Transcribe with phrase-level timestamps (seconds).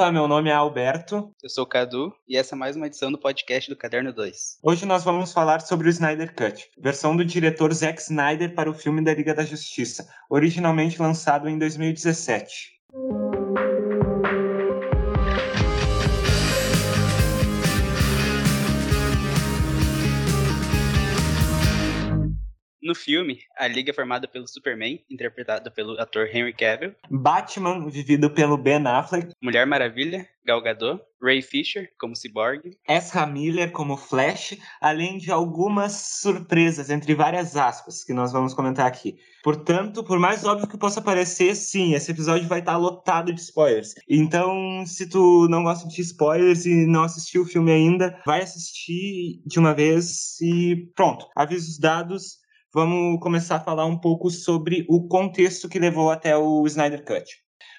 [0.00, 1.30] Opa, meu nome é Alberto.
[1.42, 4.58] Eu sou o Cadu e essa é mais uma edição do podcast do Caderno 2.
[4.62, 8.72] Hoje nós vamos falar sobre o Snyder Cut, versão do diretor Zack Snyder para o
[8.72, 12.80] filme da Liga da Justiça, originalmente lançado em 2017.
[22.82, 26.94] No filme, a Liga é formada pelo Superman, interpretado pelo ator Henry Cavill.
[27.10, 29.32] Batman, vivido pelo Ben Affleck.
[29.42, 31.02] Mulher Maravilha, Gal Gadot.
[31.22, 32.78] Ray Fisher, como Cyborg.
[32.88, 38.86] Ezra Miller, como Flash, além de algumas surpresas, entre várias aspas, que nós vamos comentar
[38.86, 39.18] aqui.
[39.42, 43.94] Portanto, por mais óbvio que possa parecer, sim, esse episódio vai estar lotado de spoilers.
[44.08, 49.42] Então, se tu não gosta de spoilers e não assistiu o filme ainda, vai assistir
[49.44, 51.26] de uma vez e pronto.
[51.36, 52.39] Avisos dados,
[52.72, 57.24] vamos começar a falar um pouco sobre o contexto que levou até o Snyder Cut.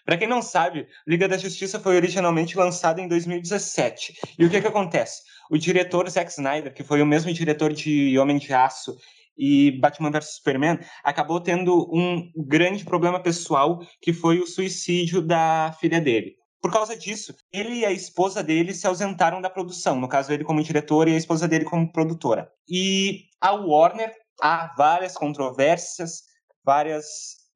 [0.06, 4.16] Para quem não sabe, Liga da Justiça foi originalmente lançada em 2017.
[4.38, 5.22] E o que, que acontece?
[5.50, 8.95] O diretor Zack Snyder, que foi o mesmo diretor de Homem de Aço
[9.38, 15.75] e Batman vs Superman, acabou tendo um grande problema pessoal, que foi o suicídio da
[15.80, 16.36] filha dele.
[16.62, 20.44] Por causa disso, ele e a esposa dele se ausentaram da produção, no caso ele
[20.44, 22.50] como diretor e a esposa dele como produtora.
[22.69, 26.23] E a Warner há várias controvérsias,
[26.64, 27.06] várias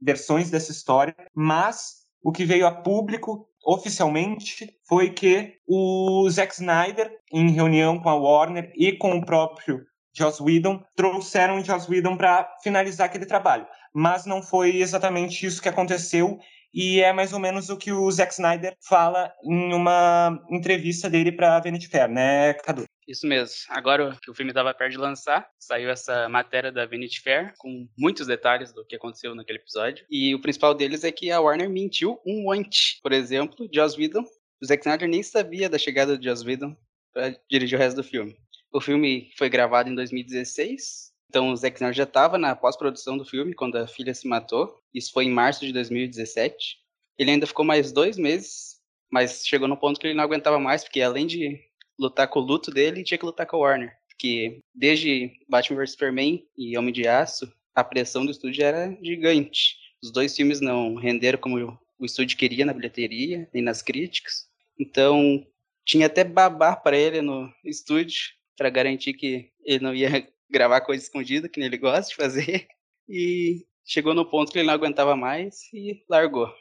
[0.02, 7.12] versões dessa história, mas o que veio a público oficialmente foi que o Zack Snyder,
[7.34, 9.82] em reunião com a Warner e com o próprio
[10.14, 13.66] Joss Whedon, trouxeram o Joss Whedon para finalizar aquele trabalho.
[13.94, 16.40] Mas não foi exatamente isso que aconteceu
[16.74, 21.32] e é mais ou menos o que o Zack Snyder fala em uma entrevista dele
[21.32, 22.86] para Vanity Fair, né, Cadu?
[23.08, 23.56] Isso mesmo.
[23.70, 27.88] Agora que o filme estava perto de lançar, saiu essa matéria da Vanity Fair com
[27.98, 30.06] muitos detalhes do que aconteceu naquele episódio.
[30.10, 33.00] E o principal deles é que a Warner mentiu um monte.
[33.04, 34.26] Por exemplo, Joss Whedon.
[34.62, 36.76] O Zack Snyder nem sabia da chegada de Joss Whedon
[37.14, 38.36] para dirigir o resto do filme.
[38.72, 43.24] O filme foi gravado em 2016, então o Zack Snyder já estava na pós-produção do
[43.24, 44.80] filme quando a filha se matou.
[44.94, 46.78] Isso foi em março de 2017.
[47.18, 50.84] Ele ainda ficou mais dois meses, mas chegou no ponto que ele não aguentava mais,
[50.84, 51.60] porque além de
[52.00, 53.98] lutar com o luto dele, tinha que lutar com a Warner.
[54.08, 59.78] Porque desde Batman vs Superman e Homem de Aço, a pressão do estúdio era gigante.
[60.02, 64.48] Os dois filmes não renderam como o estúdio queria na bilheteria, nem nas críticas.
[64.80, 65.46] Então,
[65.86, 70.10] tinha até babar para ele no estúdio, para garantir que ele não ia
[70.50, 72.68] gravar coisa escondida, que nem ele gosta de fazer.
[73.08, 76.52] E chegou no ponto que ele não aguentava mais e largou.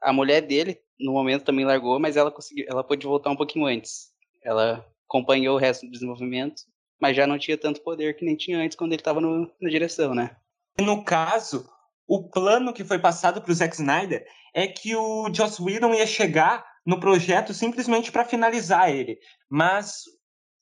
[0.00, 3.66] A mulher dele, no momento, também largou, mas ela conseguiu, ela pôde voltar um pouquinho
[3.66, 4.09] antes.
[4.42, 6.62] Ela acompanhou o resto do desenvolvimento,
[7.00, 10.14] mas já não tinha tanto poder que nem tinha antes quando ele estava na direção,
[10.14, 10.36] né?
[10.78, 11.68] No caso,
[12.06, 16.06] o plano que foi passado para o Zack Snyder é que o Joss Whedon ia
[16.06, 19.18] chegar no projeto simplesmente para finalizar ele,
[19.48, 20.04] mas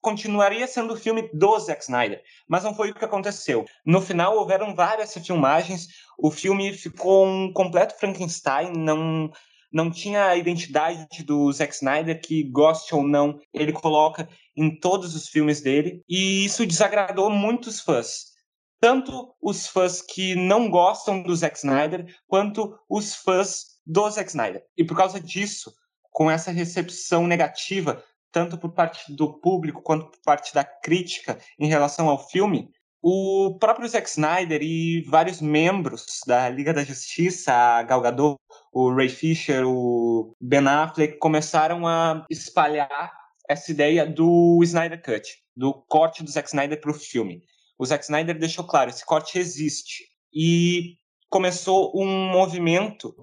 [0.00, 3.64] continuaria sendo o filme do Zack Snyder, mas não foi o que aconteceu.
[3.84, 9.30] No final houveram várias filmagens, o filme ficou um completo Frankenstein, não
[9.72, 15.14] não tinha a identidade do Zack Snyder que goste ou não, ele coloca em todos
[15.14, 18.36] os filmes dele, e isso desagradou muitos fãs.
[18.80, 24.64] Tanto os fãs que não gostam do Zack Snyder, quanto os fãs do Zack Snyder.
[24.76, 25.72] E por causa disso,
[26.10, 31.66] com essa recepção negativa, tanto por parte do público quanto por parte da crítica em
[31.66, 32.70] relação ao filme,
[33.02, 38.36] o próprio Zack Snyder e vários membros da Liga da Justiça, a Gal Gadot,
[38.72, 43.12] o Ray Fisher, o Ben Affleck, começaram a espalhar
[43.48, 47.42] essa ideia do Snyder Cut, do corte do Zack Snyder para o filme.
[47.78, 50.04] O Zack Snyder deixou claro, esse corte existe.
[50.32, 50.96] E
[51.30, 53.14] começou um movimento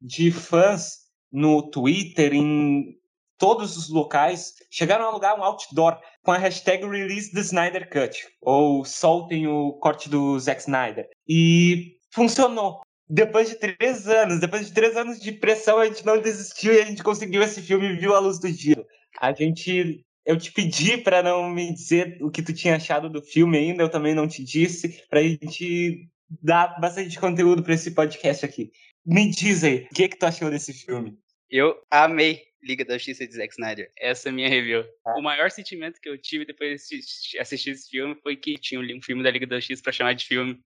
[0.00, 1.02] de fãs
[1.32, 2.96] no Twitter, em
[3.42, 8.16] todos os locais chegaram a alugar um outdoor com a hashtag Release the Snyder Cut,
[8.40, 11.08] ou soltem o corte do Zack Snyder.
[11.28, 12.82] E funcionou.
[13.10, 16.82] Depois de três anos, depois de três anos de pressão, a gente não desistiu e
[16.82, 18.86] a gente conseguiu esse filme e viu a luz do dia.
[19.20, 20.06] A gente.
[20.24, 23.82] Eu te pedi para não me dizer o que tu tinha achado do filme ainda,
[23.82, 26.08] eu também não te disse, pra gente
[26.40, 28.70] dar bastante conteúdo para esse podcast aqui.
[29.04, 31.18] Me diz aí, o que, que tu achou desse filme?
[31.50, 33.92] Eu amei Liga da Justiça de Zack Snyder.
[33.98, 34.84] Essa é a minha review.
[35.04, 35.18] Ah.
[35.18, 39.02] O maior sentimento que eu tive depois de assistir esse filme foi que tinha um
[39.02, 40.60] filme da Liga da Justiça para chamar de filme.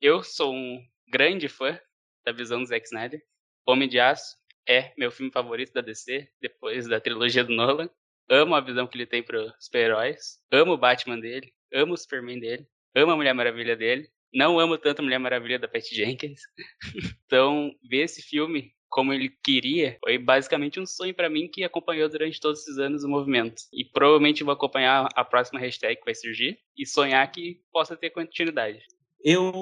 [0.00, 1.78] Eu sou um grande fã
[2.24, 3.22] da visão do Zack Snyder.
[3.66, 4.36] Homem de Aço
[4.68, 7.88] é meu filme favorito da DC, depois da trilogia do Nolan.
[8.28, 10.40] Amo a visão que ele tem para super-heróis.
[10.50, 11.52] Amo o Batman dele.
[11.72, 12.66] Amo o Superman dele.
[12.94, 14.08] Amo a Mulher Maravilha dele.
[14.34, 16.40] Não amo tanto a Mulher Maravilha da Patty Jenkins.
[17.26, 22.08] então, ver esse filme como ele queria, foi basicamente um sonho para mim que acompanhou
[22.08, 23.62] durante todos esses anos o movimento.
[23.72, 28.10] E provavelmente vou acompanhar a próxima hashtag que vai surgir e sonhar que possa ter
[28.10, 28.80] continuidade.
[29.22, 29.52] Eu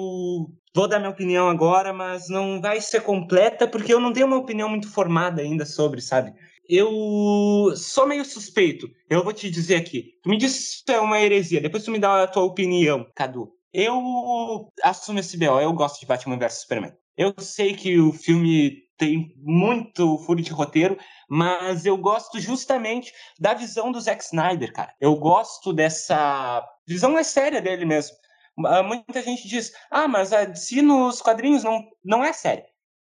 [0.73, 4.37] vou dar minha opinião agora, mas não vai ser completa porque eu não tenho uma
[4.37, 6.33] opinião muito formada ainda sobre, sabe?
[6.67, 8.89] Eu sou meio suspeito.
[9.09, 10.13] Eu vou te dizer aqui.
[10.23, 11.61] Tu me disse que isso é uma heresia.
[11.61, 13.51] Depois tu me dá a tua opinião, Cadu.
[13.73, 15.59] Eu assumo esse BO.
[15.59, 16.93] Eu gosto de Batman vs Superman.
[17.17, 20.97] Eu sei que o filme tem muito furo de roteiro,
[21.29, 24.93] mas eu gosto justamente da visão do Zack Snyder, cara.
[24.99, 28.15] Eu gosto dessa visão mais séria dele mesmo.
[28.65, 32.65] Ah, muita gente diz, ah, mas a DC nos quadrinhos não, não é séria.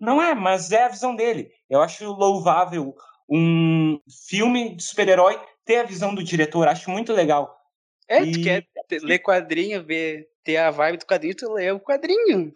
[0.01, 1.51] Não é, mas é a visão dele.
[1.69, 2.95] Eu acho louvável
[3.29, 3.99] um
[4.29, 7.55] filme de super-herói ter a visão do diretor, acho muito legal.
[8.09, 8.33] É, e...
[8.33, 8.67] tu quer
[9.03, 12.53] ler quadrinho, ver, ter a vibe do quadrinho, tu lê o quadrinho.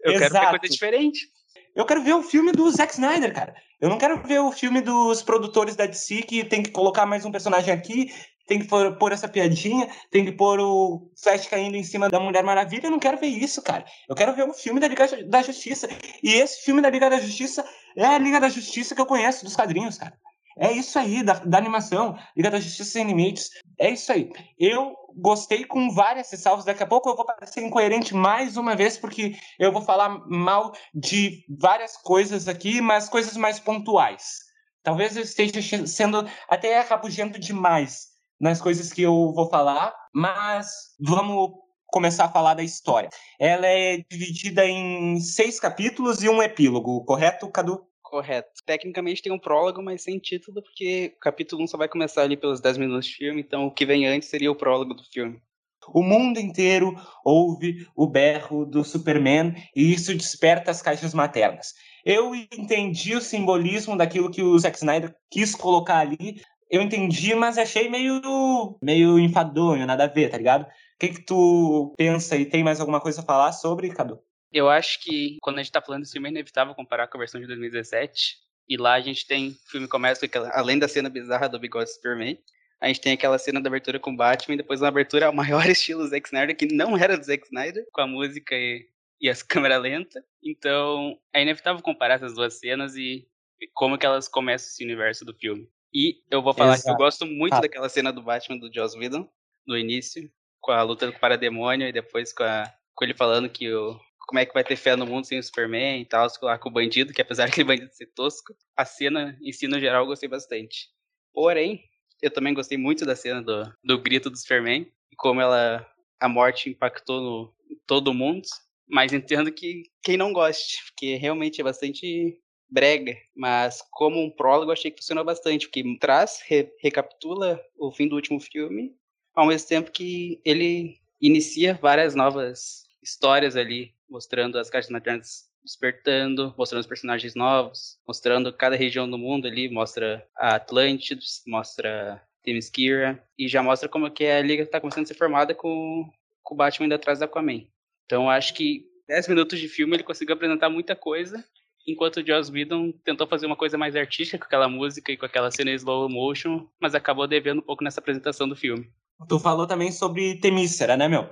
[0.00, 0.32] Eu Exato.
[0.32, 1.28] quero ver coisa diferente.
[1.74, 3.54] Eu quero ver o filme do Zack Snyder, cara.
[3.80, 7.24] Eu não quero ver o filme dos produtores da DC que tem que colocar mais
[7.24, 8.12] um personagem aqui,
[8.46, 12.44] tem que pôr, essa piadinha, tem que pôr o Flash caindo em cima da Mulher
[12.44, 12.86] Maravilha.
[12.86, 13.84] Eu não quero ver isso, cara.
[14.08, 15.88] Eu quero ver o filme da Liga da Justiça.
[16.22, 17.64] E esse filme da Liga da Justiça
[17.96, 20.14] é a Liga da Justiça que eu conheço dos quadrinhos, cara.
[20.56, 23.50] É isso aí, da, da animação, Liga da Justiça Sem Limites.
[23.78, 24.30] É isso aí.
[24.58, 26.64] Eu gostei com várias ressalvas.
[26.64, 30.72] Daqui a pouco eu vou parecer incoerente mais uma vez, porque eu vou falar mal
[30.94, 34.40] de várias coisas aqui, mas coisas mais pontuais.
[34.82, 38.08] Talvez eu esteja sendo até rabugento demais
[38.40, 41.52] nas coisas que eu vou falar, mas vamos
[41.86, 43.08] começar a falar da história.
[43.38, 47.86] Ela é dividida em seis capítulos e um epílogo, correto, Cadu?
[48.12, 48.62] Correto.
[48.66, 52.36] Tecnicamente tem um prólogo, mas sem título, porque o capítulo 1 só vai começar ali
[52.36, 55.40] pelos 10 minutos de filme, então o que vem antes seria o prólogo do filme.
[55.88, 56.94] O mundo inteiro
[57.24, 61.72] ouve o berro do Superman e isso desperta as caixas maternas.
[62.04, 66.42] Eu entendi o simbolismo daquilo que o Zack Snyder quis colocar ali.
[66.70, 70.64] Eu entendi, mas achei meio, meio enfadonho, nada a ver, tá ligado?
[70.64, 70.68] O
[70.98, 74.20] que, que tu pensa e tem mais alguma coisa a falar sobre, Cadu?
[74.52, 77.20] Eu acho que quando a gente tá falando desse filme é inevitável comparar com a
[77.20, 78.36] versão de 2017.
[78.68, 81.58] E lá a gente tem, o filme começa com aquela, além da cena bizarra do
[81.58, 82.38] bigode Superman,
[82.82, 85.64] a gente tem aquela cena da abertura com Batman e depois uma abertura ao maior
[85.70, 88.88] estilo Zack Snyder, que não era do Zack Snyder, com a música e,
[89.20, 90.24] e as câmera lenta.
[90.42, 93.24] Então, é inevitável comparar essas duas cenas e
[93.72, 95.68] como que elas começam esse universo do filme.
[95.94, 96.84] E eu vou falar Exato.
[96.84, 97.60] que eu gosto muito ah.
[97.60, 99.28] daquela cena do Batman do Joss Whedon,
[99.64, 100.28] no início,
[100.60, 104.00] com a luta com o parademônio e depois com, a, com ele falando que o,
[104.26, 106.68] como é que vai ter fé no mundo sem o Superman e tal, lá com
[106.68, 110.06] o bandido, que apesar daquele bandido ser tosco, a cena em si, no geral, eu
[110.06, 110.88] gostei bastante.
[111.32, 111.82] Porém,
[112.20, 115.86] eu também gostei muito da cena do, do grito do Superman, e como ela,
[116.20, 117.54] a morte impactou no,
[117.86, 118.42] todo mundo,
[118.88, 122.38] mas entendo que quem não goste, porque realmente é bastante
[122.70, 128.08] brega, mas como um prólogo achei que funcionou bastante, porque traz, re, recapitula o fim
[128.08, 128.94] do último filme,
[129.34, 136.54] ao mesmo tempo que ele inicia várias novas histórias ali mostrando as caixas maternas despertando,
[136.58, 143.24] mostrando os personagens novos, mostrando cada região do mundo ali, mostra a Atlantis, mostra Themyscira,
[143.38, 146.08] e já mostra como que a liga está começando a ser formada com,
[146.42, 147.66] com o Batman indo atrás da Aquaman.
[148.04, 151.42] Então acho que 10 minutos de filme ele conseguiu apresentar muita coisa,
[151.86, 155.24] enquanto o Joss Whedon tentou fazer uma coisa mais artística com aquela música e com
[155.24, 158.90] aquela cena slow motion, mas acabou devendo um pouco nessa apresentação do filme.
[159.28, 161.30] Tu falou também sobre Temícera, né, meu?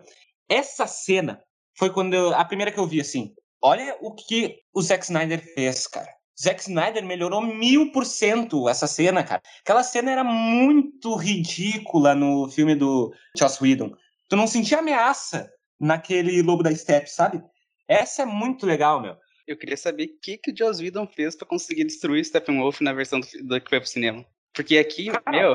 [0.49, 1.43] Essa cena
[1.81, 3.35] foi quando eu, a primeira que eu vi, assim.
[3.63, 6.15] Olha o que o Zack Snyder fez, cara.
[6.39, 9.41] Zack Snyder melhorou mil por cento essa cena, cara.
[9.63, 13.95] Aquela cena era muito ridícula no filme do Joss Whedon.
[14.29, 17.43] Tu não sentia ameaça naquele Lobo da Steppe, sabe?
[17.89, 19.17] Essa é muito legal, meu.
[19.47, 22.93] Eu queria saber o que, que o Joss Whedon fez para conseguir destruir Steppenwolf na
[22.93, 24.23] versão do, do que foi pro cinema.
[24.53, 25.55] Porque aqui, meu,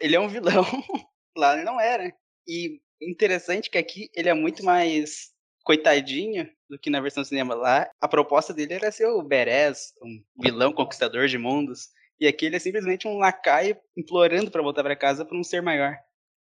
[0.00, 0.64] ele é um vilão.
[1.36, 2.12] Lá ele não era.
[2.46, 5.30] E interessante que aqui ele é muito mais
[5.64, 7.90] coitadinho do que na versão cinema lá.
[8.00, 11.88] A proposta dele era ser o Beres, um vilão conquistador de mundos.
[12.18, 15.62] E aqui ele é simplesmente um lacaio implorando para voltar para casa por um ser
[15.62, 15.96] maior.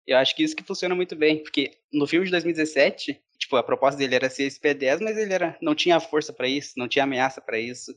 [0.05, 3.63] Eu acho que isso que funciona muito bem, porque no filme de 2017, tipo, a
[3.63, 6.87] proposta dele era ser esse P10, mas ele era, não tinha força para isso, não
[6.87, 7.93] tinha ameaça para isso.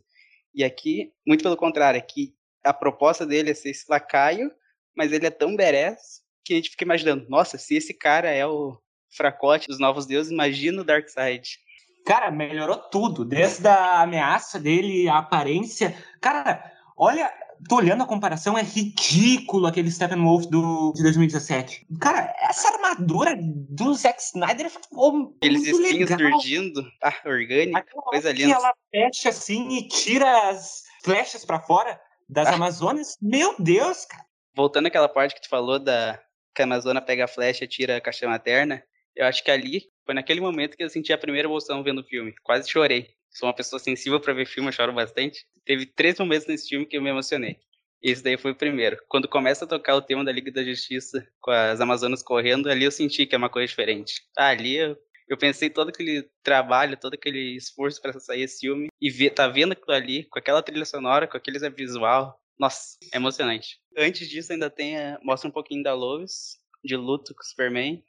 [0.53, 2.35] E aqui, muito pelo contrário, aqui
[2.65, 4.53] a proposta dele é ser esse lacaio,
[4.97, 8.45] mas ele é tão Beres que a gente fica imaginando, nossa, se esse cara é
[8.45, 8.77] o
[9.11, 11.59] fracote dos novos deuses, imagina o Darkseid.
[12.07, 15.95] Cara, melhorou tudo, desde a ameaça dele, a aparência.
[16.21, 16.65] Cara,
[16.97, 17.31] olha,
[17.69, 21.87] tô olhando a comparação, é ridículo aquele Steppenwolf do, de 2017.
[22.01, 26.33] Cara, essa armadura do Zack Snyder ficou Aqueles espinhos legal.
[26.33, 28.55] surgindo, ah, orgânico, Aquela coisa linda.
[28.55, 32.55] ela fecha assim e tira as, flechas para fora das ah.
[32.55, 33.17] Amazonas.
[33.21, 34.25] Meu Deus, cara.
[34.55, 36.21] Voltando àquela parte que tu falou da
[36.55, 38.83] que a Amazona pega a flecha e tira a caixa materna,
[39.15, 42.05] eu acho que ali foi naquele momento que eu senti a primeira emoção vendo o
[42.05, 42.35] filme.
[42.43, 43.09] Quase chorei.
[43.31, 45.47] Sou uma pessoa sensível para ver filme, eu choro bastante.
[45.65, 47.59] Teve três momentos nesse filme que eu me emocionei.
[48.03, 48.97] Esse daí foi o primeiro.
[49.09, 52.85] Quando começa a tocar o tema da Liga da Justiça, com as Amazonas correndo, ali
[52.85, 54.23] eu senti que é uma coisa diferente.
[54.37, 54.97] Ah, ali eu,
[55.29, 59.47] eu pensei todo aquele trabalho, todo aquele esforço para sair esse filme e ver, tá
[59.49, 62.41] vendo aquilo ali, com aquela trilha sonora, com aquele visual.
[62.59, 63.79] Nossa, é emocionante.
[63.97, 68.03] Antes disso, ainda tem a, mostra um pouquinho da Lois, de luto com o Superman,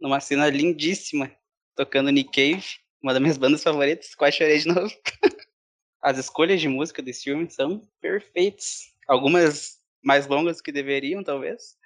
[0.00, 1.30] numa cena lindíssima,
[1.74, 2.64] tocando Nick Cave,
[3.02, 4.92] uma das minhas bandas favoritas, quase chorei de novo.
[6.02, 8.92] As escolhas de música desse filme são perfeitas.
[9.06, 11.76] Algumas mais longas do que deveriam, talvez.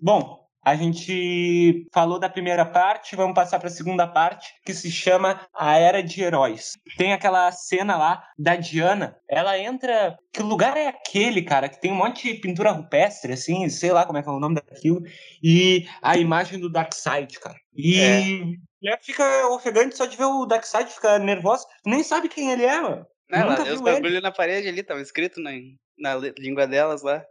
[0.00, 4.90] Bom, a gente falou da primeira parte, vamos passar para a segunda parte, que se
[4.90, 6.78] chama A Era de Heróis.
[6.96, 10.16] Tem aquela cena lá da Diana, ela entra.
[10.32, 11.68] Que lugar é aquele, cara?
[11.68, 14.40] Que tem um monte de pintura rupestre, assim, sei lá como é que é o
[14.40, 15.02] nome daquilo,
[15.42, 17.58] e a imagem do Darkseid, cara.
[17.74, 18.00] E.
[18.00, 18.70] É.
[18.82, 21.66] Ela fica ofegante só de ver o Darkseid ficar nervosa.
[21.84, 23.06] Nem sabe quem ele é, mano.
[23.30, 25.50] Não, ela, os bagulho na parede ali, tava escrito na,
[25.98, 27.24] na língua delas lá.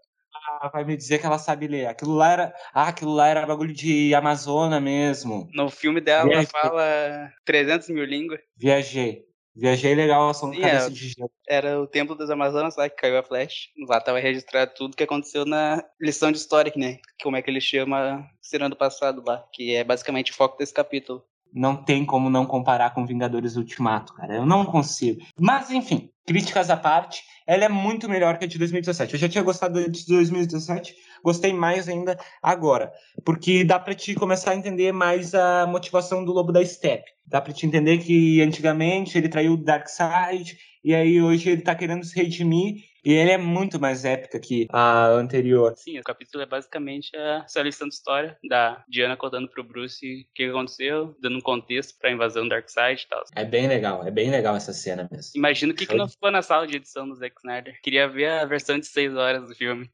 [0.71, 1.87] Vai me dizer que ela sabe ler.
[1.87, 2.55] Aquilo lá era.
[2.73, 5.47] Ah, aquilo lá era bagulho de Amazônia mesmo.
[5.53, 6.49] No filme dela Viajei.
[6.53, 8.39] ela fala 300 mil línguas.
[8.57, 9.29] Viajei.
[9.55, 11.31] Viajei legal, só Sim, cabeça é, de gelo.
[11.47, 13.67] Era o Templo das Amazonas lá que caiu a flecha.
[13.87, 16.99] Lá tava registrado tudo que aconteceu na lição de história, né?
[17.21, 20.73] Como é que ele chama cena do passado lá, que é basicamente o foco desse
[20.73, 24.35] capítulo não tem como não comparar com Vingadores Ultimato, cara.
[24.35, 25.21] Eu não consigo.
[25.39, 29.13] Mas, enfim, críticas à parte, ela é muito melhor que a de 2017.
[29.13, 32.91] Eu já tinha gostado de 2017, gostei mais ainda agora.
[33.25, 37.09] Porque dá pra te começar a entender mais a motivação do Lobo da Steppe.
[37.25, 41.75] Dá pra te entender que antigamente ele traiu o Darkseid, e aí hoje ele tá
[41.75, 45.73] querendo se redimir e ele é muito mais épica que a anterior.
[45.77, 50.33] Sim, o capítulo é basicamente essa lição de história da Diana contando pro Bruce o
[50.33, 53.23] que aconteceu, dando um contexto pra invasão do Darkseid e tal.
[53.35, 55.31] É bem legal, é bem legal essa cena mesmo.
[55.35, 57.79] Imagino o que, que não ficou na sala de edição do Zack Snyder.
[57.81, 59.89] Queria ver a versão de 6 horas do filme.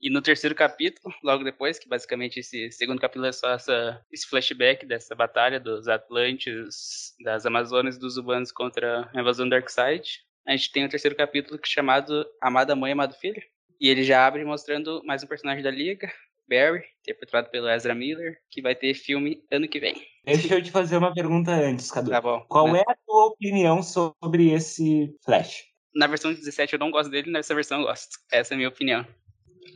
[0.00, 4.26] E no terceiro capítulo, logo depois, que basicamente esse segundo capítulo é só essa, esse
[4.28, 10.20] flashback dessa batalha dos Atlantes, das Amazonas e dos Humanos contra a invasão do Darkseid,
[10.46, 13.42] a gente tem o terceiro capítulo é chamado Amada Mãe, Amado Filho.
[13.80, 16.12] E ele já abre mostrando mais um personagem da Liga,
[16.48, 19.94] Barry, interpretado pelo Ezra Miller, que vai ter filme ano que vem.
[20.24, 22.10] Deixa eu te fazer uma pergunta antes, Cadu.
[22.10, 22.44] Tá bom.
[22.48, 22.82] Qual né?
[22.86, 25.64] é a tua opinião sobre esse Flash?
[25.94, 28.18] Na versão 17 eu não gosto dele, nessa versão eu gosto.
[28.30, 29.06] Essa é a minha opinião.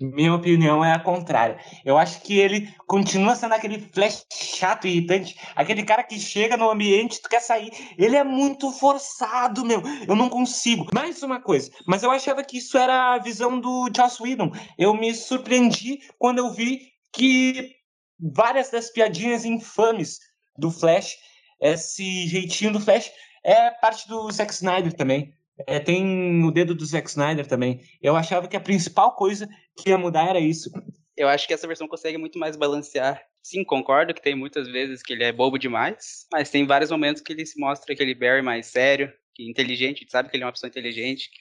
[0.00, 1.58] Minha opinião é a contrária.
[1.84, 5.36] Eu acho que ele continua sendo aquele flash chato e irritante.
[5.56, 7.70] Aquele cara que chega no ambiente, tu quer sair.
[7.96, 9.82] Ele é muito forçado, meu.
[10.06, 10.86] Eu não consigo.
[10.94, 11.70] Mais uma coisa.
[11.86, 14.52] Mas eu achava que isso era a visão do Joss Whedon.
[14.78, 17.74] Eu me surpreendi quando eu vi que
[18.20, 20.18] várias das piadinhas infames
[20.56, 21.16] do Flash,
[21.60, 23.10] esse jeitinho do Flash,
[23.44, 25.34] é parte do Zack Snyder também.
[25.66, 27.80] É, tem o dedo do Zack Snyder também.
[28.00, 30.70] Eu achava que a principal coisa que ia mudar era isso.
[31.16, 33.20] Eu acho que essa versão consegue muito mais balancear.
[33.42, 37.22] Sim, concordo que tem muitas vezes que ele é bobo demais, mas tem vários momentos
[37.22, 40.52] que ele se mostra aquele Barry mais sério, que inteligente, sabe que ele é uma
[40.52, 41.40] pessoa inteligente, que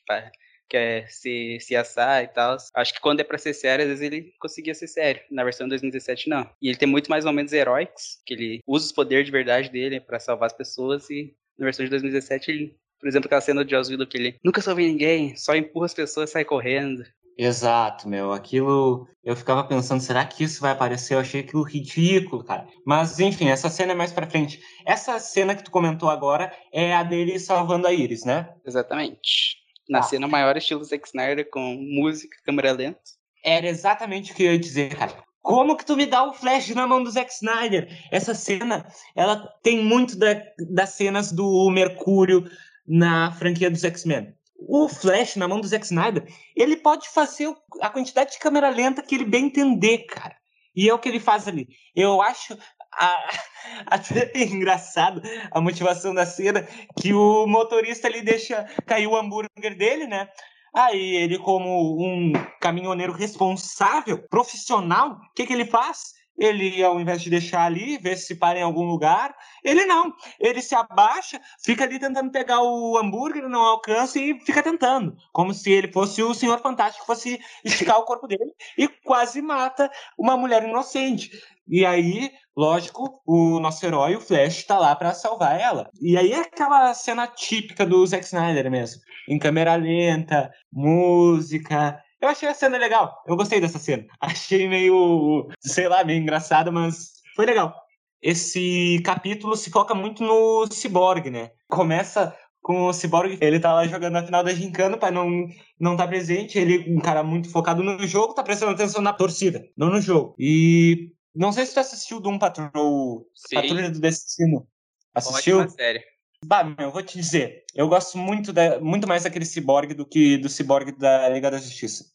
[0.70, 2.58] quer se, se assar e tal.
[2.76, 5.22] Acho que quando é pra ser sério, às vezes ele conseguia ser sério.
[5.32, 6.50] Na versão 2017, não.
[6.62, 10.00] E ele tem muito mais momentos heróicos, que ele usa os poderes de verdade dele
[10.00, 13.72] para salvar as pessoas, e na versão de 2017 ele por exemplo, aquela cena de
[13.72, 17.04] Joss Whedon que ele nunca soube ninguém, só empurra as pessoas e sai correndo.
[17.38, 18.34] Exato, meu.
[18.34, 21.14] Aquilo eu ficava pensando, será que isso vai aparecer?
[21.14, 22.68] Eu achei aquilo ridículo, cara.
[22.84, 24.60] Mas enfim, essa cena é mais pra frente.
[24.86, 28.50] Essa cena que tu comentou agora é a dele salvando a Iris, né?
[28.66, 29.58] Exatamente.
[29.88, 30.04] Na ah.
[30.04, 33.00] cena maior, estilo Zack Snyder, com música, câmera lenta.
[33.44, 35.14] Era exatamente o que eu ia dizer, cara.
[35.42, 37.88] Como que tu me dá o flash na mão do Zack Snyder?
[38.12, 38.86] Essa cena,
[39.16, 42.50] ela tem muito da, das cenas do Mercúrio,
[42.88, 44.34] na franquia dos X-Men.
[44.58, 46.26] O Flash, na mão do Zack Snyder,
[46.56, 50.36] ele pode fazer a quantidade de câmera lenta que ele bem entender, cara.
[50.76, 51.68] E é o que ele faz ali.
[51.96, 52.58] Eu acho
[52.94, 53.30] a,
[53.86, 56.68] até engraçado a motivação da cena
[57.00, 60.30] que o motorista ali deixa cair o hambúrguer dele, né?
[60.76, 66.17] Aí ele, como um caminhoneiro responsável, profissional, o que, que ele faz?
[66.38, 70.14] Ele, ao invés de deixar ali, ver se para em algum lugar, ele não.
[70.40, 75.16] Ele se abaixa, fica ali tentando pegar o hambúrguer, não alcança e fica tentando.
[75.32, 79.90] Como se ele fosse o Senhor Fantástico, fosse esticar o corpo dele e quase mata
[80.18, 81.32] uma mulher inocente.
[81.68, 85.90] E aí, lógico, o nosso herói, o Flash, tá lá para salvar ela.
[86.02, 89.02] E aí é aquela cena típica do Zack Snyder mesmo.
[89.28, 93.24] Em câmera lenta, música, eu achei a cena legal.
[93.26, 94.06] Eu gostei dessa cena.
[94.20, 97.76] Achei meio, sei lá, meio engraçada, mas foi legal.
[98.22, 101.52] Esse capítulo se foca muito no Cyborg, né?
[101.70, 105.48] Começa com o Cyborg, ele tá lá jogando na final da gincana, para não
[105.80, 109.64] não tá presente, ele um cara muito focado no jogo, tá prestando atenção na torcida,
[109.78, 110.36] não no jogo.
[110.38, 113.56] E não sei se tu assistiu Doom Patrol, Sim.
[113.56, 114.68] Patrulha do Destino.
[115.14, 115.60] Assistiu?
[115.60, 116.04] Ótima série.
[116.46, 120.38] Bah, meu, vou te dizer, eu gosto muito, da, muito mais daquele ciborgue do que
[120.38, 122.06] do ciborgue da Liga da Justiça.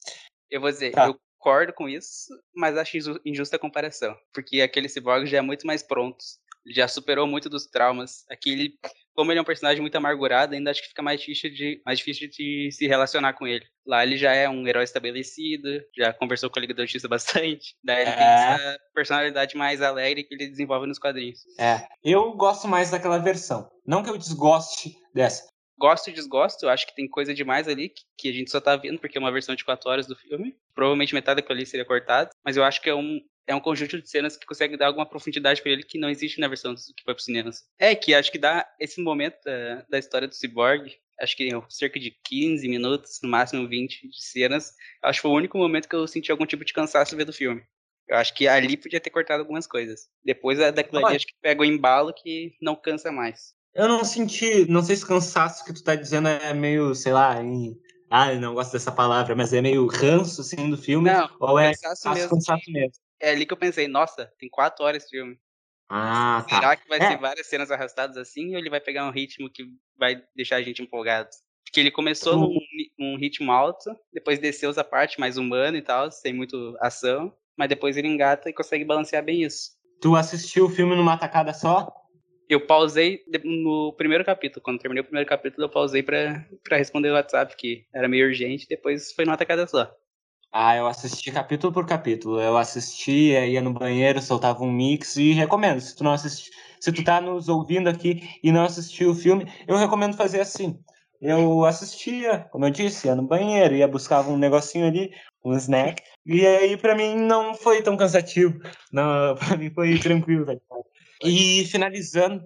[0.50, 1.06] Eu vou dizer, tá.
[1.06, 4.16] eu concordo com isso, mas acho injusta a comparação.
[4.32, 6.18] Porque aquele ciborgue já é muito mais pronto.
[6.68, 8.24] Já superou muito dos traumas.
[8.30, 8.78] Aquele
[9.14, 11.98] como ele é um personagem muito amargurado, ainda acho que fica mais difícil de, mais
[11.98, 13.64] difícil de se relacionar com ele.
[13.86, 17.74] Lá ele já é um herói estabelecido, já conversou com a Liga da Justiça bastante.
[17.84, 18.16] Daí ele é.
[18.16, 21.40] tem essa personalidade mais alegre que ele desenvolve nos quadrinhos.
[21.58, 23.68] É, eu gosto mais daquela versão.
[23.86, 25.50] Não que eu desgoste dessa.
[25.78, 28.76] Gosto e desgosto, acho que tem coisa demais ali que, que a gente só tá
[28.76, 30.54] vendo porque é uma versão de 4 horas do filme.
[30.74, 33.20] Provavelmente metade daquilo ali seria cortado, mas eu acho que é um,
[33.52, 36.40] é um conjunto de cenas que consegue dar alguma profundidade para ele que não existe
[36.40, 37.50] na versão que foi pro cinema.
[37.78, 42.00] É que acho que dá esse momento da, da história do Cyborg, acho que cerca
[42.00, 44.72] de 15 minutos, no máximo 20 de cenas.
[45.02, 47.34] Acho que foi o único momento que eu senti algum tipo de cansaço vendo o
[47.34, 47.62] filme.
[48.08, 50.08] Eu acho que ali podia ter cortado algumas coisas.
[50.24, 53.54] Depois daquilo ali, acho que pega o embalo que não cansa mais.
[53.74, 57.42] Eu não senti, não sei se cansaço que tu tá dizendo é meio, sei lá,
[57.42, 57.78] em
[58.14, 61.10] ah, não gosto dessa palavra, mas é meio ranço, assim, do filme?
[61.10, 62.92] Não, ou é cansaço, mesmo, cansaço mesmo?
[63.22, 65.38] É ali que eu pensei, nossa, tem quatro horas de filme.
[65.88, 66.56] Ah, tá.
[66.56, 67.08] Será que vai é.
[67.08, 69.64] ser várias cenas arrastadas assim ou ele vai pegar um ritmo que
[69.96, 71.28] vai deixar a gente empolgado?
[71.64, 72.58] Porque ele começou num,
[72.98, 77.68] num ritmo alto, depois desceu essa parte mais humana e tal, sem muito ação, mas
[77.68, 79.70] depois ele engata e consegue balancear bem isso.
[80.00, 81.88] Tu assistiu o filme numa tacada só?
[82.48, 84.62] Eu pausei no primeiro capítulo.
[84.62, 88.26] Quando terminei o primeiro capítulo, eu pausei pra, pra responder o WhatsApp, que era meio
[88.26, 89.90] urgente, depois foi numa tacada só.
[90.54, 92.38] Ah, eu assisti capítulo por capítulo.
[92.38, 95.80] Eu assistia, ia no banheiro, soltava um mix e recomendo.
[95.80, 99.50] Se tu não assistir, se tu tá nos ouvindo aqui e não assistiu o filme,
[99.66, 100.78] eu recomendo fazer assim.
[101.22, 105.10] Eu assistia, como eu disse, ia no banheiro, ia buscar um negocinho ali,
[105.42, 108.60] um snack, e aí para mim não foi tão cansativo.
[108.92, 110.60] Não, para mim foi tranquilo, velho.
[111.24, 112.44] E finalizando,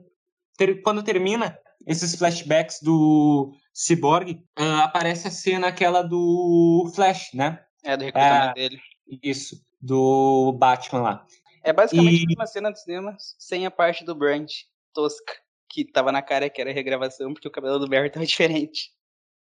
[0.56, 7.65] ter, quando termina esses flashbacks do Cyborg, uh, aparece a cena aquela do Flash, né?
[7.86, 8.80] É, do recrutamento é, dele.
[9.22, 11.26] Isso, do Batman lá.
[11.62, 12.34] É basicamente e...
[12.34, 14.50] uma cena de cinema sem a parte do Brand
[14.92, 15.32] tosca,
[15.68, 18.90] que tava na cara que era regravação, porque o cabelo do Barry tava diferente.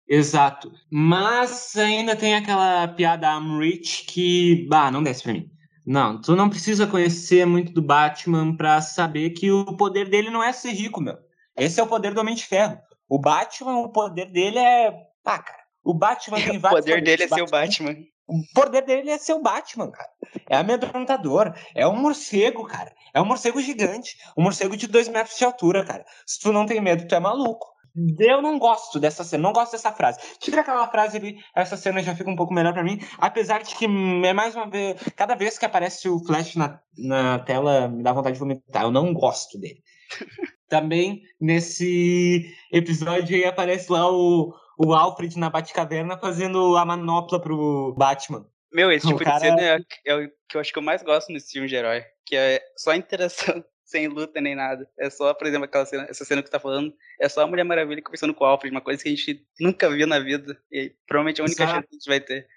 [0.06, 0.70] Exato.
[0.90, 5.50] Mas ainda tem aquela piada I'm rich que, bah, não desce pra mim.
[5.86, 10.42] Não, tu não precisa conhecer muito do Batman pra saber que o poder dele não
[10.42, 11.16] é ser rico, meu.
[11.56, 12.78] Esse é o poder do Homem de Ferro.
[13.08, 14.88] O Batman, o poder dele é.
[15.24, 15.62] Ah, cara.
[15.82, 16.80] O Batman tem vários.
[16.80, 17.94] o poder dele é ser o Batman.
[18.26, 20.08] O poder dele é ser o Batman, cara.
[20.48, 21.54] É amedrontador.
[21.74, 22.92] É um morcego, cara.
[23.12, 24.16] É um morcego gigante.
[24.36, 26.04] Um morcego de dois metros de altura, cara.
[26.26, 27.74] Se tu não tem medo, tu é maluco.
[28.18, 30.18] Eu não gosto dessa cena, não gosto dessa frase.
[30.40, 32.98] Tira aquela frase ali, essa cena já fica um pouco melhor para mim.
[33.18, 37.38] Apesar de que é mais uma vez, cada vez que aparece o Flash na, na
[37.38, 38.82] tela, me dá vontade de vomitar.
[38.82, 39.80] Eu não gosto dele.
[40.68, 47.94] Também nesse episódio aí aparece lá o, o Alfred na Batcaverna fazendo a manopla pro
[47.96, 48.46] Batman.
[48.72, 49.38] Meu, esse tipo cara...
[49.38, 51.76] de cena é, é, o que eu acho que eu mais gosto nesse filme de
[51.76, 52.04] herói.
[52.26, 54.88] Que é só interação, sem luta nem nada.
[54.98, 57.46] É só, por exemplo, aquela cena, essa cena que você tá falando, é só a
[57.46, 60.58] Mulher Maravilha conversando com o Alfred, uma coisa que a gente nunca viu na vida.
[60.72, 61.76] E provavelmente a única Exato.
[61.76, 62.48] chance que a gente vai ter.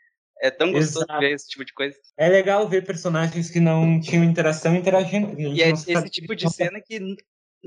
[0.42, 1.20] É tão gostoso Exato.
[1.20, 1.98] ver esse tipo de coisa.
[2.18, 5.40] É legal ver personagens que não tinham interação interagindo.
[5.40, 7.00] E é esse tipo de cena que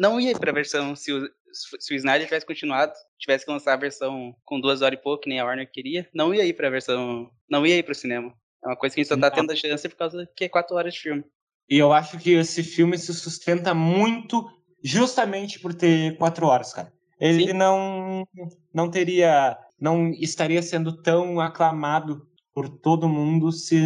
[0.01, 3.77] não ia pra versão se o, se o Snyder tivesse continuado, tivesse que lançar a
[3.77, 6.71] versão com duas horas e pouco, que nem a Warner queria, não ia ir pra
[6.71, 7.31] versão.
[7.51, 8.33] Não ia ir pro cinema.
[8.65, 10.49] É uma coisa que a gente só tá tendo a chance por causa que é
[10.49, 11.23] quatro horas de filme.
[11.69, 14.43] E eu acho que esse filme se sustenta muito
[14.83, 16.91] justamente por ter quatro horas, cara.
[17.21, 17.53] Ele Sim.
[17.53, 18.27] não
[18.73, 23.79] não teria, não estaria sendo tão aclamado por todo mundo se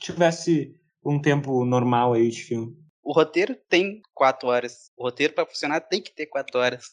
[0.00, 2.85] tivesse um tempo normal aí de filme.
[3.06, 4.90] O roteiro tem quatro horas.
[4.96, 6.86] O roteiro, para funcionar, tem que ter quatro horas.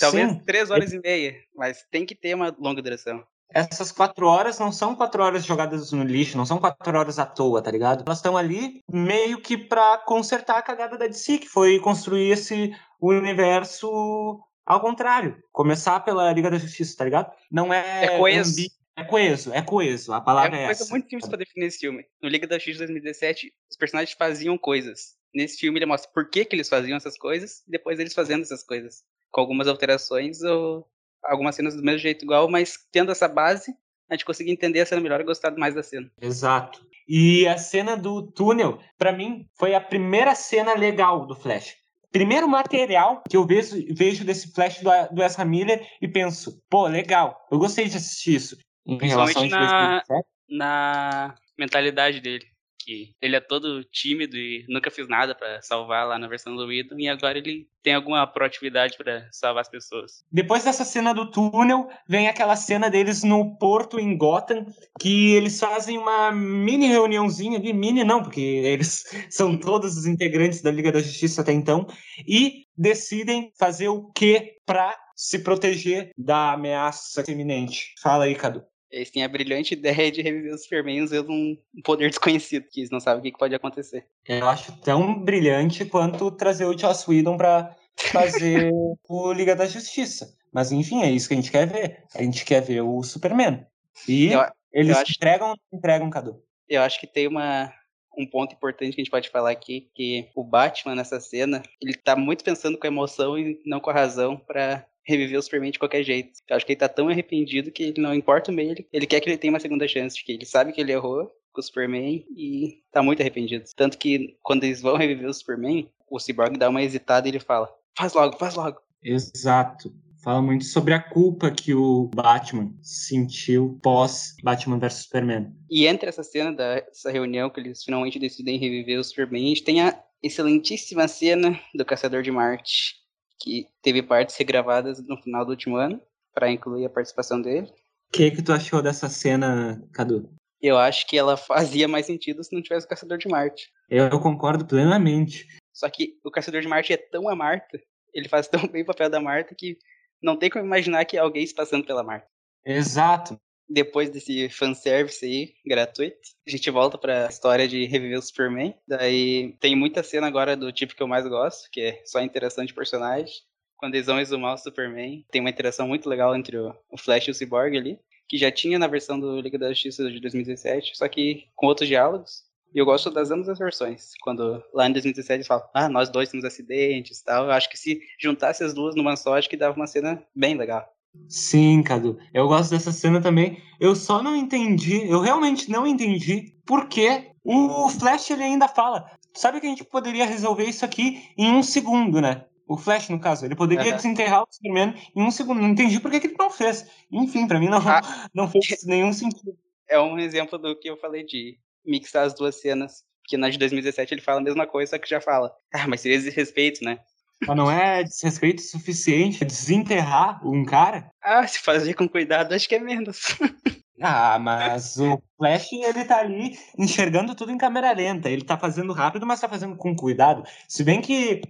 [0.00, 0.40] Talvez Sim.
[0.40, 3.24] três horas e meia, mas tem que ter uma longa duração.
[3.54, 7.24] essas quatro horas não são quatro horas jogadas no lixo, não são quatro horas à
[7.24, 8.02] toa, tá ligado?
[8.04, 12.72] Elas estão ali meio que pra consertar a cagada da DC, que foi construir esse
[13.00, 15.40] universo ao contrário.
[15.52, 17.32] Começar pela Liga da Justiça, tá ligado?
[17.50, 18.06] Não é.
[18.06, 18.60] É coeso.
[18.96, 20.12] É coeso, é coeso.
[20.12, 20.90] A palavra é, é uma coisa essa.
[20.90, 22.04] muito simples pra definir esse filme.
[22.20, 25.19] No Liga da Justiça 2017, os personagens faziam coisas.
[25.34, 28.42] Nesse filme ele mostra por que, que eles faziam essas coisas e depois eles fazendo
[28.42, 29.02] essas coisas.
[29.30, 30.86] Com algumas alterações ou
[31.22, 33.72] algumas cenas do mesmo jeito igual, mas tendo essa base,
[34.08, 36.10] a gente conseguia entender a cena melhor e gostar mais da cena.
[36.20, 36.84] Exato.
[37.08, 41.76] E a cena do túnel, pra mim, foi a primeira cena legal do Flash.
[42.10, 46.86] Primeiro material que eu vejo, vejo desse Flash do, do Ezra Miller e penso, pô,
[46.88, 48.58] legal, eu gostei de assistir isso.
[48.86, 50.28] Em relação a na, 2017.
[50.48, 52.46] na mentalidade dele.
[52.90, 56.66] Que ele é todo tímido e nunca fez nada pra salvar lá na versão do
[56.66, 60.24] Whedon, e agora ele tem alguma proatividade pra salvar as pessoas.
[60.32, 64.66] Depois dessa cena do túnel, vem aquela cena deles no porto em Gotham,
[64.98, 70.60] que eles fazem uma mini reuniãozinha ali, mini não, porque eles são todos os integrantes
[70.60, 71.86] da Liga da Justiça até então,
[72.26, 77.94] e decidem fazer o que pra se proteger da ameaça iminente.
[78.02, 78.64] Fala aí, Cadu.
[78.90, 82.90] Eles têm a brilhante ideia de reviver os Superman usando um poder desconhecido, que eles
[82.90, 84.06] não sabem o que que pode acontecer.
[84.26, 87.76] Eu acho tão brilhante quanto trazer o Joss Whedon pra
[88.12, 88.70] fazer
[89.08, 90.34] o Liga da Justiça.
[90.52, 92.04] Mas enfim, é isso que a gente quer ver.
[92.14, 93.64] A gente quer ver o Superman.
[94.08, 94.40] E Eu,
[94.72, 96.42] eles eu acho- entregam entregam, Cadu?
[96.68, 97.72] eu acho que tem uma,
[98.16, 101.94] um ponto importante que a gente pode falar aqui, que o Batman nessa cena, ele
[101.94, 105.70] tá muito pensando com a emoção e não com a razão pra reviver o Superman
[105.70, 106.30] de qualquer jeito.
[106.48, 109.06] Eu acho que ele tá tão arrependido que ele não importa o meio, ele, ele
[109.06, 111.64] quer que ele tenha uma segunda chance, porque ele sabe que ele errou com o
[111.64, 113.64] Superman e tá muito arrependido.
[113.76, 117.40] Tanto que quando eles vão reviver o Superman, o Cyborg dá uma hesitada e ele
[117.40, 118.80] fala: faz logo, faz logo.
[119.02, 119.92] Exato.
[120.22, 125.50] Fala muito sobre a culpa que o Batman sentiu pós Batman vs Superman.
[125.70, 129.64] E entre essa cena dessa reunião que eles finalmente decidem reviver o Superman, a gente
[129.64, 132.96] tem a excelentíssima cena do Caçador de Marte,
[133.40, 136.00] que teve partes regravadas no final do último ano,
[136.34, 137.66] para incluir a participação dele.
[138.08, 140.30] O que, que tu achou dessa cena, Cadu?
[140.60, 143.70] Eu acho que ela fazia mais sentido se não tivesse o Caçador de Marte.
[143.88, 145.46] Eu concordo plenamente.
[145.72, 147.80] Só que o Caçador de Marte é tão a Marta,
[148.12, 149.78] ele faz tão bem o papel da Marta que
[150.22, 152.26] não tem como imaginar que é alguém se passando pela Marta.
[152.64, 153.40] Exato.
[153.70, 158.74] Depois desse fanservice aí, gratuito, a gente volta pra história de reviver o Superman.
[158.86, 162.64] Daí tem muita cena agora do tipo que eu mais gosto, que é só interação
[162.64, 163.32] de personagem.
[163.76, 167.30] Quando eles vão exumar o Superman, tem uma interação muito legal entre o Flash e
[167.30, 171.08] o Cyborg ali, que já tinha na versão do Liga da Justiça de 2017, só
[171.08, 172.42] que com outros diálogos.
[172.74, 174.12] E eu gosto das ambas as versões.
[174.20, 177.46] Quando lá em 2017 eles falam, ah, nós dois temos acidentes e tal.
[177.46, 180.56] Eu acho que se juntasse as duas numa só, acho que dava uma cena bem
[180.56, 180.88] legal.
[181.28, 182.18] Sim, Cadu.
[182.32, 183.62] Eu gosto dessa cena também.
[183.78, 189.10] Eu só não entendi, eu realmente não entendi por que o Flash ele ainda fala.
[189.34, 192.44] Sabe que a gente poderia resolver isso aqui em um segundo, né?
[192.66, 193.96] O Flash, no caso, ele poderia Aham.
[193.96, 195.60] desenterrar o Superman em um segundo.
[195.60, 196.86] Não entendi por que, que ele não fez.
[197.10, 198.00] Enfim, pra mim não, Ah.
[198.34, 199.56] não fez nenhum sentido.
[199.88, 203.02] é um exemplo do que eu falei de mixar as duas cenas.
[203.26, 205.52] Que na de 2017 ele fala a mesma coisa, só que já fala.
[205.72, 206.98] Ah, mas seria desrespeito, né?
[207.46, 211.10] Mas não é desrespeito suficiente desenterrar um cara?
[211.22, 213.36] Ah, se fazer com cuidado, acho que é menos.
[214.02, 218.30] Ah, mas o Flash, ele tá ali enxergando tudo em câmera lenta.
[218.30, 220.42] Ele tá fazendo rápido, mas tá fazendo com cuidado.
[220.66, 221.42] Se bem que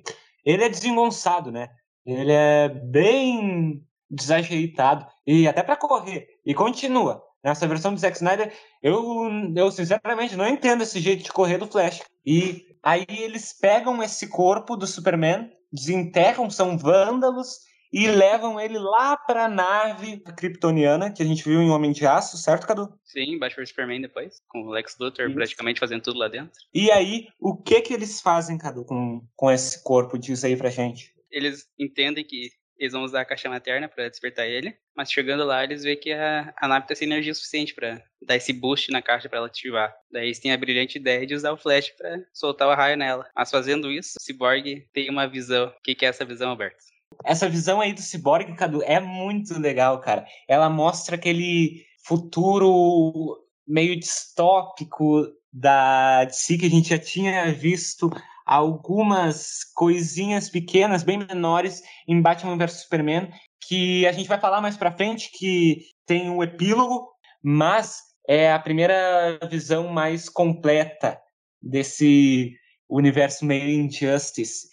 [0.44, 1.68] ele é desengonçado, né?
[2.05, 5.07] Ele é bem desajeitado.
[5.24, 6.26] E até pra correr.
[6.44, 7.22] E continua.
[7.42, 11.68] Nessa versão do Zack Snyder, eu, eu sinceramente não entendo esse jeito de correr do
[11.68, 12.03] Flash.
[12.26, 17.61] E aí eles pegam esse corpo do Superman, desenterram, são vândalos,
[17.92, 22.38] e levam ele lá pra nave kryptoniana que a gente viu em Homem de Aço,
[22.38, 22.88] certo, Cadu?
[23.04, 25.35] Sim, Batman Superman depois, com o Lex Luthor Isso.
[25.35, 26.52] praticamente fazendo tudo lá dentro.
[26.72, 30.18] E aí, o que que eles fazem, Cadu, com, com esse corpo?
[30.18, 31.12] Diz aí pra gente.
[31.30, 32.50] Eles entendem que
[32.81, 36.11] eles vão usar a caixa materna pra despertar ele, mas chegando lá eles veem que
[36.12, 39.47] a, a nave tá sem energia suficiente pra dar esse boost na caixa pra ela
[39.47, 39.95] ativar.
[40.11, 43.29] Daí eles têm a brilhante ideia de usar o Flash pra soltar o raio nela.
[43.37, 45.66] Mas fazendo isso, o Cyborg tem uma visão.
[45.66, 46.79] O que, que é essa visão, Alberto?
[47.25, 50.25] Essa visão aí do Cyborg, Cadu, é muito legal, cara.
[50.49, 58.11] Ela mostra aquele futuro meio distópico da DC que a gente já tinha visto
[58.50, 64.76] algumas coisinhas pequenas, bem menores, em Batman vs Superman, que a gente vai falar mais
[64.76, 67.06] pra frente, que tem o epílogo,
[67.40, 71.16] mas é a primeira visão mais completa
[71.62, 72.52] desse
[72.88, 74.68] universo meio Injustice.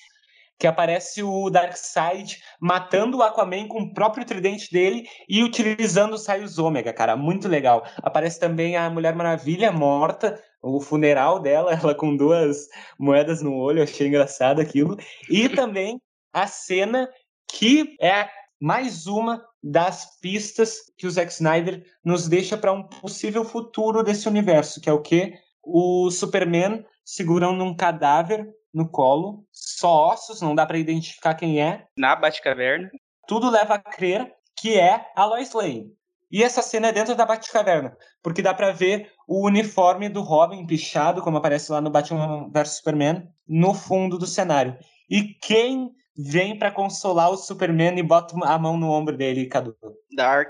[0.59, 6.25] que aparece o Darkseid matando o Aquaman com o próprio tridente dele e utilizando os
[6.25, 7.85] raios ômega, cara, muito legal.
[7.97, 12.67] Aparece também a Mulher Maravilha morta, o funeral dela, ela com duas
[12.99, 14.97] moedas no olho, achei engraçado aquilo.
[15.29, 16.01] E também
[16.33, 17.09] a cena
[17.49, 23.43] que é mais uma das pistas que o Zack Snyder nos deixa para um possível
[23.43, 30.09] futuro desse universo, que é o que o Superman segurando um cadáver no colo, só
[30.09, 31.87] ossos, não dá para identificar quem é.
[31.97, 32.89] Na Batcaverna.
[33.27, 35.91] Tudo leva a crer que é a Lois Lane.
[36.31, 40.65] E essa cena é dentro da Batcaverna, porque dá para ver o uniforme do Robin
[40.65, 44.77] pichado, como aparece lá no Batman vs Superman, no fundo do cenário.
[45.09, 49.77] E quem vem para consolar o Superman e bota a mão no ombro dele, Cadu.
[50.15, 50.49] Dark.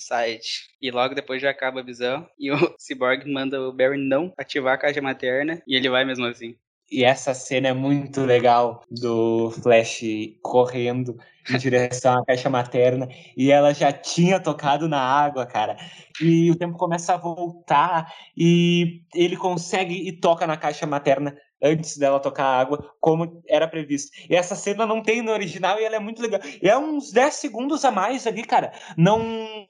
[0.80, 2.26] E logo depois já acaba a visão.
[2.38, 5.62] E o Cyborg manda o Barry não ativar a caixa materna.
[5.66, 6.56] E ele vai mesmo assim.
[6.90, 10.00] E essa cena é muito legal do Flash
[10.42, 11.18] correndo
[11.50, 15.76] em direção à caixa materna e ela já tinha tocado na água, cara.
[16.20, 21.98] E o tempo começa a voltar e ele consegue e toca na caixa materna antes
[21.98, 24.10] dela tocar a água, como era previsto.
[24.28, 26.40] E essa cena não tem no original e ela é muito legal.
[26.62, 28.72] E é uns 10 segundos a mais ali, cara.
[28.96, 29.20] Não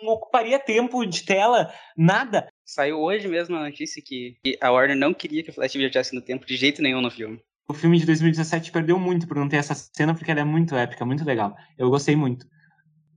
[0.03, 2.49] ocuparia tempo de tela, nada.
[2.69, 6.21] Saiu hoje mesmo a notícia que a Warner não queria que o Flash viajasse no
[6.21, 7.41] tempo de jeito nenhum no filme.
[7.67, 10.75] O filme de 2017 perdeu muito por não ter essa cena, porque ela é muito
[10.75, 11.57] épica, muito legal.
[11.79, 12.47] Eu gostei muito.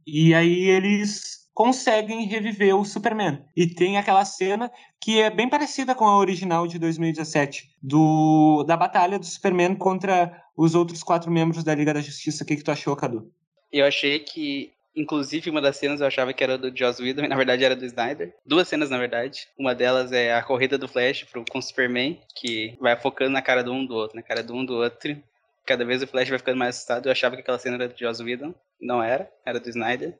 [0.08, 3.44] E aí eles conseguem reviver o Superman.
[3.54, 8.78] E tem aquela cena que é bem parecida com a original de 2017, do, da
[8.78, 12.46] batalha do Superman contra os outros quatro membros da Liga da Justiça.
[12.46, 13.30] O que, que tu achou, Cadu?
[13.70, 17.27] Eu achei que, inclusive, uma das cenas eu achava que era do Joss Whedon, e
[17.27, 18.34] na verdade era do Snyder.
[18.45, 19.47] Duas cenas, na verdade.
[19.58, 23.41] Uma delas é a corrida do Flash pro, com o Superman, que vai focando na
[23.41, 25.21] cara do um do outro, na cara do um do outro.
[25.65, 27.06] Cada vez o Flash vai ficando mais assustado.
[27.06, 28.54] Eu achava que aquela cena era do Joss Whedon.
[28.80, 30.17] Não era, era do Snyder.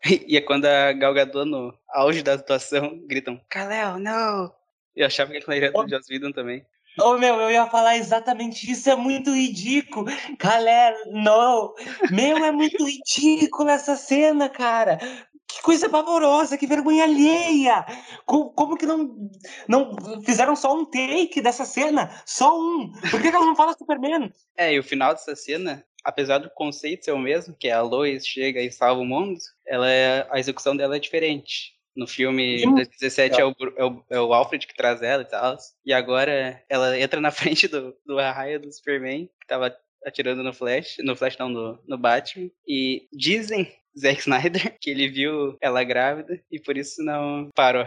[0.28, 4.54] E é quando a Gal Gadot, no auge da atuação, gritam, Kalel, não!
[4.94, 6.64] Eu achava que aquilo era do Joss Whedon também.
[7.00, 10.06] Ô, oh, meu, eu ia falar exatamente isso, é muito ridículo.
[10.38, 11.74] Kalel, não!
[12.10, 14.98] Meu, é muito ridículo essa cena, cara.
[15.46, 17.86] Que coisa pavorosa, que vergonha alheia!
[18.26, 19.30] Como, como, que não,
[19.66, 22.10] não fizeram só um take dessa cena?
[22.26, 22.92] Só um!
[23.10, 24.32] Por que, que ela não fala Superman?
[24.56, 28.26] É, e o final dessa cena apesar do conceito ser o mesmo, que a Lois
[28.26, 31.77] chega e salva o mundo, ela é, a execução dela é diferente.
[31.98, 35.24] No filme de 2017 é o, é, o, é o Alfred que traz ela e
[35.24, 35.56] tal.
[35.84, 40.54] E agora ela entra na frente do, do arraio do Superman, que tava atirando no
[40.54, 42.48] Flash, no Flash não, no, no Batman.
[42.64, 47.86] E dizem, Zack Snyder, que ele viu ela grávida e por isso não parou.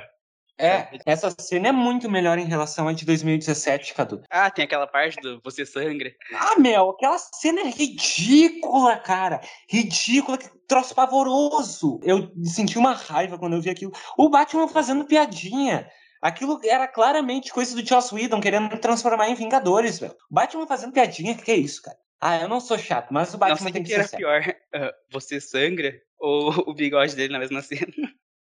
[0.61, 4.21] É, essa cena é muito melhor em relação à de 2017, Cadu.
[4.29, 6.13] Ah, tem aquela parte do Você Sangra.
[6.33, 9.41] Ah, meu, aquela cena é ridícula, cara.
[9.67, 11.99] Ridícula, que troço pavoroso.
[12.03, 13.91] Eu senti uma raiva quando eu vi aquilo.
[14.17, 15.89] O Batman fazendo piadinha.
[16.21, 20.15] Aquilo era claramente coisa do Joss Whedon querendo transformar em Vingadores, velho.
[20.29, 21.97] Batman fazendo piadinha, que, que é isso, cara?
[22.21, 24.23] Ah, eu não sou chato, mas o Batman não tem que, que ser.
[24.23, 27.91] era pior, uh, você sangra ou o bigode dele na mesma cena?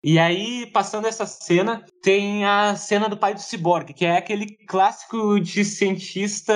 [0.04, 4.46] E aí, passando essa cena, tem a cena do pai do Cyborg, que é aquele
[4.66, 6.52] clássico de cientista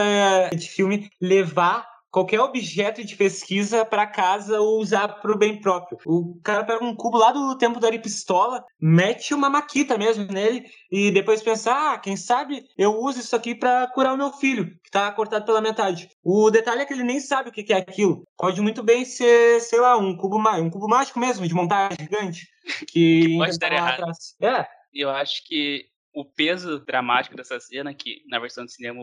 [0.53, 5.99] de filme levar qualquer objeto de pesquisa para casa ou usar para o bem próprio.
[6.07, 10.65] O cara pega um cubo lá do tempo da pistola, mete uma maquita mesmo nele
[10.91, 14.65] e depois pensa: ah, quem sabe eu uso isso aqui para curar o meu filho,
[14.83, 16.09] que tá cortado pela metade.
[16.25, 18.23] O detalhe é que ele nem sabe o que é aquilo.
[18.39, 22.49] Pode muito bem ser, sei lá, um cubo, um cubo mágico mesmo, de montagem gigante.
[22.89, 24.11] Que, que pode dar errado.
[24.43, 24.67] É.
[24.93, 29.01] Eu acho que o peso dramático dessa cena, que na versão de cinema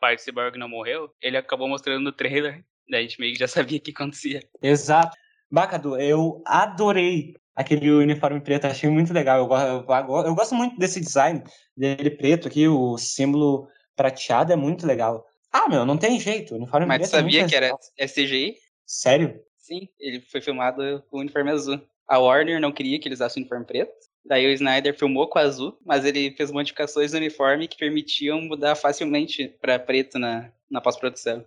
[0.00, 3.48] do Cyborg não morreu, ele acabou mostrando no trailer, daí a gente meio que já
[3.48, 4.40] sabia o que acontecia.
[4.62, 5.16] Exato.
[5.50, 9.38] Bacadu, eu adorei aquele uniforme preto, achei muito legal.
[9.38, 11.42] Eu, eu, eu, gosto muito desse design
[11.76, 15.26] dele preto aqui, o símbolo prateado é muito legal.
[15.52, 18.56] Ah, meu, não tem jeito, o uniforme Mas preto sabia é que era CGI?
[18.84, 19.40] Sério?
[19.56, 21.80] Sim, ele foi filmado com o uniforme azul.
[22.06, 23.92] A Warner não queria que eles usassem o uniforme preto,
[24.28, 28.74] Daí o Snyder filmou com azul, mas ele fez modificações no uniforme que permitiam mudar
[28.74, 31.44] facilmente para preto na, na pós-produção.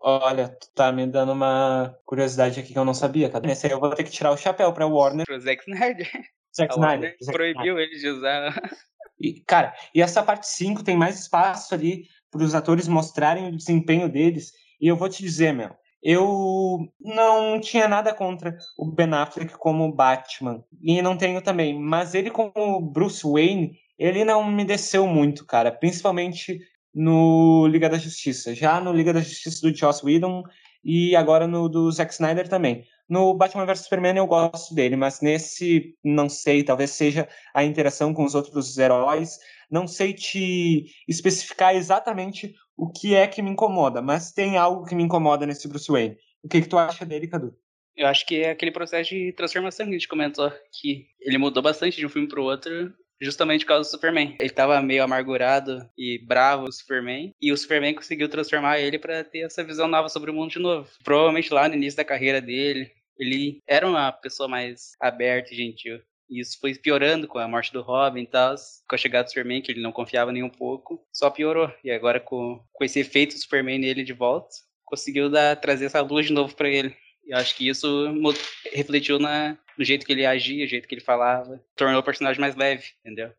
[0.00, 3.46] Olha, tu tá me dando uma curiosidade aqui que eu não sabia, cara.
[3.46, 5.26] Nesse aí eu vou ter que tirar o chapéu pra Warner.
[5.26, 6.10] Pro Zack Snyder.
[6.56, 7.16] Zack Snyder.
[7.22, 7.84] Zack proibiu Snyder.
[7.84, 8.54] ele de usar.
[9.22, 13.54] E, cara, e essa parte 5 tem mais espaço ali para os atores mostrarem o
[13.54, 14.50] desempenho deles.
[14.80, 19.92] E eu vou te dizer, meu, eu não tinha nada contra o Ben Affleck como
[19.92, 20.64] Batman.
[20.80, 21.78] E não tenho também.
[21.78, 25.70] Mas ele como Bruce Wayne, ele não me desceu muito, cara.
[25.70, 26.58] Principalmente
[26.94, 28.54] no Liga da Justiça.
[28.54, 30.42] Já no Liga da Justiça do Joss Whedon,
[30.84, 32.84] e agora no do Zack Snyder também.
[33.08, 38.14] No Batman vs Superman eu gosto dele, mas nesse não sei, talvez seja a interação
[38.14, 39.38] com os outros heróis.
[39.70, 44.94] Não sei te especificar exatamente o que é que me incomoda, mas tem algo que
[44.94, 46.16] me incomoda nesse Bruce Wayne.
[46.42, 47.54] O que, que tu acha dele, Cadu?
[48.00, 51.62] Eu acho que é aquele processo de transformação que a gente comentou, que ele mudou
[51.62, 54.38] bastante de um filme pro outro, justamente por causa do Superman.
[54.40, 59.22] Ele tava meio amargurado e bravo o Superman, e o Superman conseguiu transformar ele para
[59.22, 60.88] ter essa visão nova sobre o mundo de novo.
[61.04, 66.00] Provavelmente lá no início da carreira dele, ele era uma pessoa mais aberta e gentil.
[66.30, 68.54] E isso foi piorando com a morte do Robin e tal,
[68.88, 71.70] com a chegada do Superman, que ele não confiava nem um pouco, só piorou.
[71.84, 74.48] E agora com, com esse efeito do Superman nele de volta,
[74.86, 76.96] conseguiu dar, trazer essa luz de novo para ele.
[77.30, 77.88] Eu acho que isso
[78.72, 82.40] refletiu na, no jeito que ele agia, no jeito que ele falava, tornou o personagem
[82.40, 83.30] mais leve, entendeu?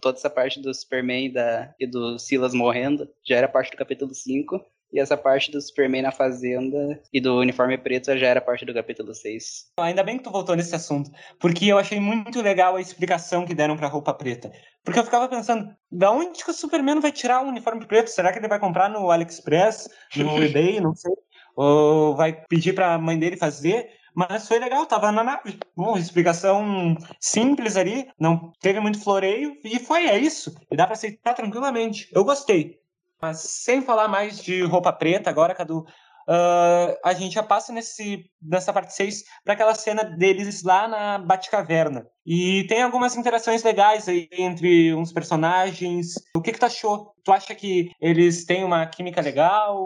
[0.00, 3.76] Toda essa parte do Superman e, da, e do Silas morrendo já era parte do
[3.76, 8.40] capítulo 5, e essa parte do Superman na fazenda e do uniforme preto já era
[8.40, 9.72] parte do capítulo 6.
[9.80, 13.56] Ainda bem que tu voltou nesse assunto, porque eu achei muito legal a explicação que
[13.56, 14.52] deram pra roupa preta.
[14.84, 18.08] Porque eu ficava pensando, da onde que o Superman vai tirar o uniforme preto?
[18.08, 21.12] Será que ele vai comprar no AliExpress, no eBay, não sei?
[21.56, 25.58] Ou vai pedir para a mãe dele fazer, mas foi legal, tava na nave.
[25.76, 30.54] Bom, explicação simples ali, não teve muito floreio e foi, é isso.
[30.70, 32.08] E dá para aceitar tranquilamente.
[32.12, 32.78] Eu gostei.
[33.20, 38.30] Mas sem falar mais de roupa preta agora, Cadu, uh, a gente já passa nesse,
[38.40, 42.06] nessa parte 6 para aquela cena deles lá na Batcaverna.
[42.24, 46.14] E tem algumas interações legais aí entre uns personagens.
[46.36, 47.14] O que que tu achou?
[47.24, 49.76] Tu acha que eles têm uma química legal?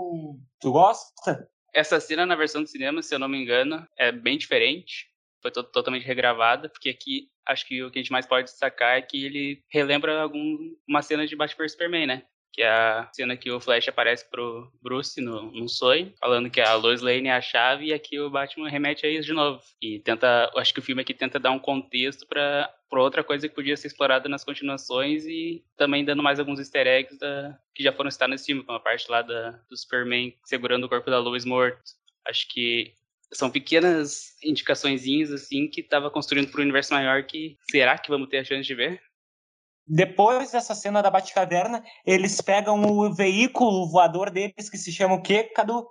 [0.61, 1.49] Tu gosta?
[1.75, 5.07] Essa cena na versão do cinema, se eu não me engano, é bem diferente.
[5.41, 8.99] Foi to totalmente regravada, porque aqui acho que o que a gente mais pode destacar
[8.99, 12.23] é que ele relembra alguma cena de Batman Superman, né?
[12.59, 16.61] que é a cena que o Flash aparece pro Bruce no, num sonho, falando que
[16.61, 19.63] a Lois Lane é a chave, e aqui o Batman remete a isso de novo.
[19.81, 23.49] E tenta, acho que o filme aqui tenta dar um contexto para para outra coisa
[23.49, 27.83] que podia ser explorada nas continuações e também dando mais alguns easter eggs da, que
[27.83, 31.11] já foram citados nesse filme, como a parte lá da, do Superman segurando o corpo
[31.11, 31.81] da Lois morto.
[32.27, 32.95] Acho que
[33.33, 38.29] são pequenas indicaçõezinhas assim que estava construindo para o universo maior que será que vamos
[38.29, 39.03] ter a chance de ver?
[39.87, 45.23] Depois dessa cena da Batcaverna, eles pegam o veículo voador deles, que se chama o
[45.23, 45.87] quê, Cadu?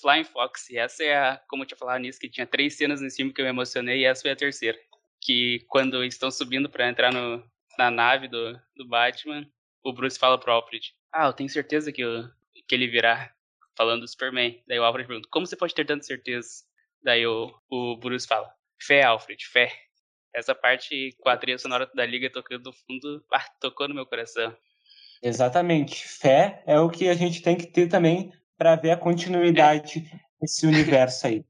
[0.00, 0.66] Flying Fox.
[0.72, 3.40] Essa é a, como eu tinha falado nisso, que tinha três cenas nesse filme que
[3.40, 4.76] eu me emocionei, e essa foi a terceira.
[5.26, 7.42] Que quando estão subindo para entrar no,
[7.76, 9.44] na nave do, do Batman,
[9.82, 12.28] o Bruce fala pro Alfred, ah, eu tenho certeza que, eu,
[12.68, 13.32] que ele virá,
[13.76, 14.62] falando do Superman.
[14.68, 16.64] Daí o Alfred pergunta, como você pode ter tanta certeza?
[17.02, 19.72] Daí o, o Bruce fala, fé, Alfred, fé.
[20.34, 24.06] Essa parte com a trilha sonora da Liga tocando no fundo, ah, tocou no meu
[24.06, 24.54] coração.
[25.22, 26.06] Exatamente.
[26.06, 30.20] Fé é o que a gente tem que ter também para ver a continuidade é.
[30.40, 31.44] desse universo aí.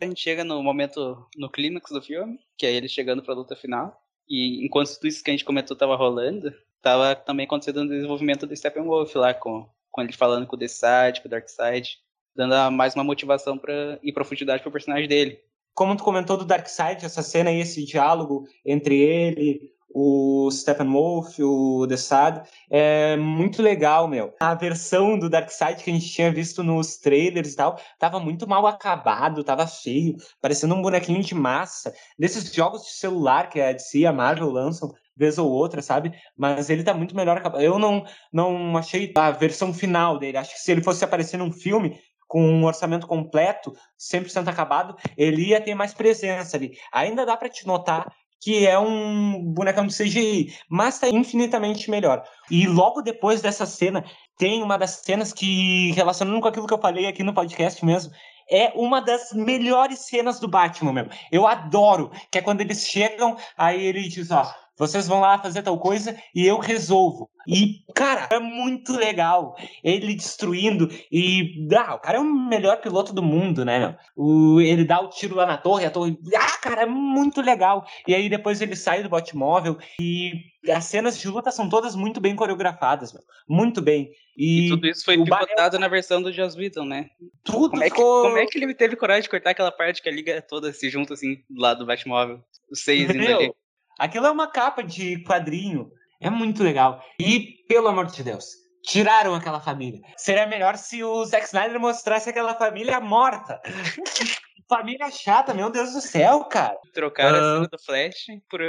[0.00, 3.36] A gente chega no momento, no clímax do filme, que é ele chegando para a
[3.36, 3.98] luta final.
[4.28, 8.46] E enquanto tudo isso que a gente comentou tava rolando, tava também acontecendo o desenvolvimento
[8.46, 11.98] do Steppenwolf lá, com, com ele falando com o The Side, com o Darkseid,
[12.34, 15.40] dando mais uma motivação para ir profundidade pro personagem dele
[15.76, 21.86] como tu comentou do Darkseid, essa cena e esse diálogo entre ele, o Steppenwolf, o
[21.88, 24.34] The Sad, é muito legal, meu.
[24.38, 28.46] A versão do Darkseid que a gente tinha visto nos trailers e tal, tava muito
[28.46, 31.94] mal acabado, tava feio, parecendo um bonequinho de massa.
[32.18, 36.12] Desses jogos de celular que a DC e a Marvel lançam, vez ou outra, sabe?
[36.36, 37.62] Mas ele tá muito melhor acabado.
[37.62, 40.36] Eu não, não achei a versão final dele.
[40.36, 45.48] Acho que se ele fosse aparecer num filme, com um orçamento completo, 100% acabado, ele
[45.48, 46.76] ia ter mais presença ali.
[46.92, 48.12] Ainda dá para te notar
[48.46, 52.22] que é um bonecão de CGI, mas está infinitamente melhor.
[52.48, 54.04] E logo depois dessa cena,
[54.38, 58.12] tem uma das cenas que, relacionando com aquilo que eu falei aqui no podcast mesmo,
[58.48, 61.10] é uma das melhores cenas do Batman mesmo.
[61.32, 65.62] Eu adoro, que é quando eles chegam, aí ele diz, ó, vocês vão lá fazer
[65.62, 67.30] tal coisa e eu resolvo.
[67.48, 69.56] E, cara, é muito legal.
[69.82, 71.66] Ele destruindo e.
[71.76, 75.36] Ah, o cara é o melhor piloto do mundo, né, O, ele dá o tiro
[75.36, 76.18] lá na torre, a torre.
[76.34, 77.86] Ah, cara, é muito legal.
[78.06, 80.32] E aí depois ele sai do Batmóvel e
[80.68, 83.22] as cenas de luta são todas muito bem coreografadas, meu.
[83.48, 84.10] Muito bem.
[84.36, 87.08] E, e tudo isso foi picotado na versão do Joss Whedon, né?
[87.44, 88.22] Tudo como é, que, ficou...
[88.22, 90.90] como é que ele teve coragem de cortar aquela parte que a liga toda se
[90.90, 92.40] junta assim do lado do Batmóvel?
[92.70, 93.52] Os seis indo ali.
[93.98, 95.90] Aquilo é uma capa de quadrinho.
[96.20, 97.02] É muito legal.
[97.18, 98.46] E, pelo amor de Deus,
[98.82, 100.00] tiraram aquela família.
[100.16, 103.60] Seria melhor se o Zack Snyder mostrasse aquela família morta.
[104.68, 106.76] família chata, meu Deus do céu, cara.
[106.92, 107.40] Trocaram uh...
[107.40, 108.60] a cena do Flash por,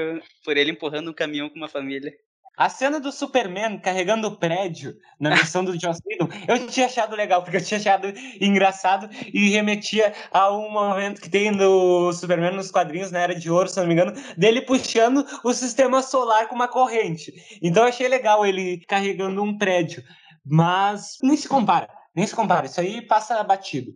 [0.44, 2.12] por ele empurrando um caminhão com uma família.
[2.58, 7.16] A cena do Superman carregando o prédio na versão do Joss Whedon, eu tinha achado
[7.16, 12.56] legal, porque eu tinha achado engraçado e remetia a um momento que tem no Superman
[12.56, 16.48] nos quadrinhos, na Era de Ouro, se não me engano, dele puxando o sistema solar
[16.48, 17.32] com uma corrente.
[17.62, 20.04] Então eu achei legal ele carregando um prédio.
[20.44, 22.66] Mas nem se compara, nem se compara.
[22.66, 23.92] Isso aí passa batido.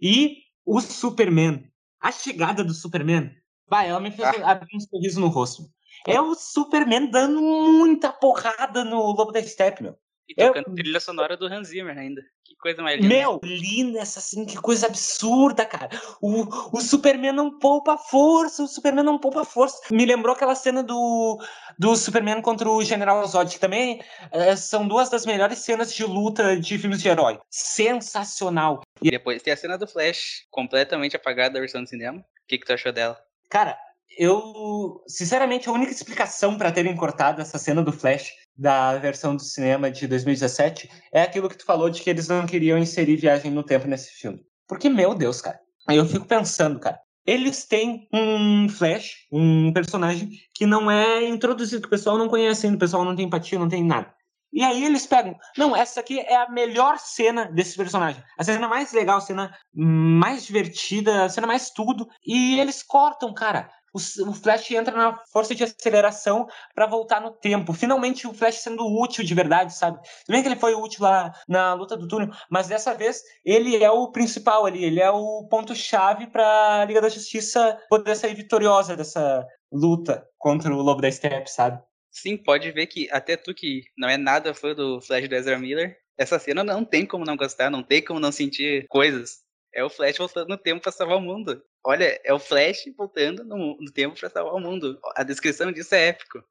[0.00, 1.64] E o Superman,
[2.00, 3.32] a chegada do Superman,
[3.68, 4.52] vai, ela me fez ah.
[4.52, 5.73] abrir um sorriso no rosto.
[6.06, 9.96] É o Superman dando muita porrada no Lobo da Steppe, meu.
[10.28, 10.74] E tocando eu...
[10.74, 12.22] trilha sonora do Hans Zimmer ainda.
[12.44, 13.14] Que coisa mais linda.
[13.14, 15.90] Meu, linda essa assim, que coisa absurda, cara.
[16.20, 19.80] O, o Superman não poupa força, o Superman não poupa força.
[19.90, 21.38] Me lembrou aquela cena do,
[21.78, 26.04] do Superman contra o General Zod, que também é, são duas das melhores cenas de
[26.04, 27.38] luta de filmes de herói.
[27.50, 28.80] Sensacional.
[29.02, 32.18] E depois tem a cena do Flash, completamente apagada da versão do cinema.
[32.18, 33.18] O que, que tu achou dela?
[33.50, 33.76] Cara,
[34.18, 39.42] eu, sinceramente, a única explicação para terem cortado essa cena do Flash da versão do
[39.42, 43.50] cinema de 2017 é aquilo que tu falou de que eles não queriam inserir viagem
[43.50, 44.40] no tempo nesse filme.
[44.68, 45.58] Porque, meu Deus, cara.
[45.88, 46.98] Aí eu fico pensando, cara.
[47.26, 52.66] Eles têm um Flash, um personagem que não é introduzido, que o pessoal não conhece
[52.66, 54.12] ainda, o pessoal não tem empatia, não tem nada.
[54.52, 58.22] E aí eles pegam, não, essa aqui é a melhor cena desse personagem.
[58.38, 62.06] A cena mais legal, a cena mais divertida, a cena mais tudo.
[62.24, 67.72] E eles cortam, cara o, Flash entra na força de aceleração para voltar no tempo.
[67.72, 69.98] Finalmente o Flash sendo útil de verdade, sabe?
[70.26, 73.82] Tudo bem que ele foi útil lá na luta do túnel, mas dessa vez ele
[73.82, 78.34] é o principal ali, ele é o ponto-chave para a Liga da Justiça poder sair
[78.34, 81.80] vitoriosa dessa luta contra o Lobo da Steppe, sabe?
[82.10, 85.58] Sim, pode ver que até tu que não é nada fã do Flash do Ezra
[85.58, 89.43] Miller, essa cena não tem como não gostar, não tem como não sentir coisas.
[89.74, 91.62] É o Flash voltando no tempo para salvar o mundo.
[91.84, 94.98] Olha, é o Flash voltando no, no tempo para salvar o mundo.
[95.16, 96.42] A descrição disso é épico.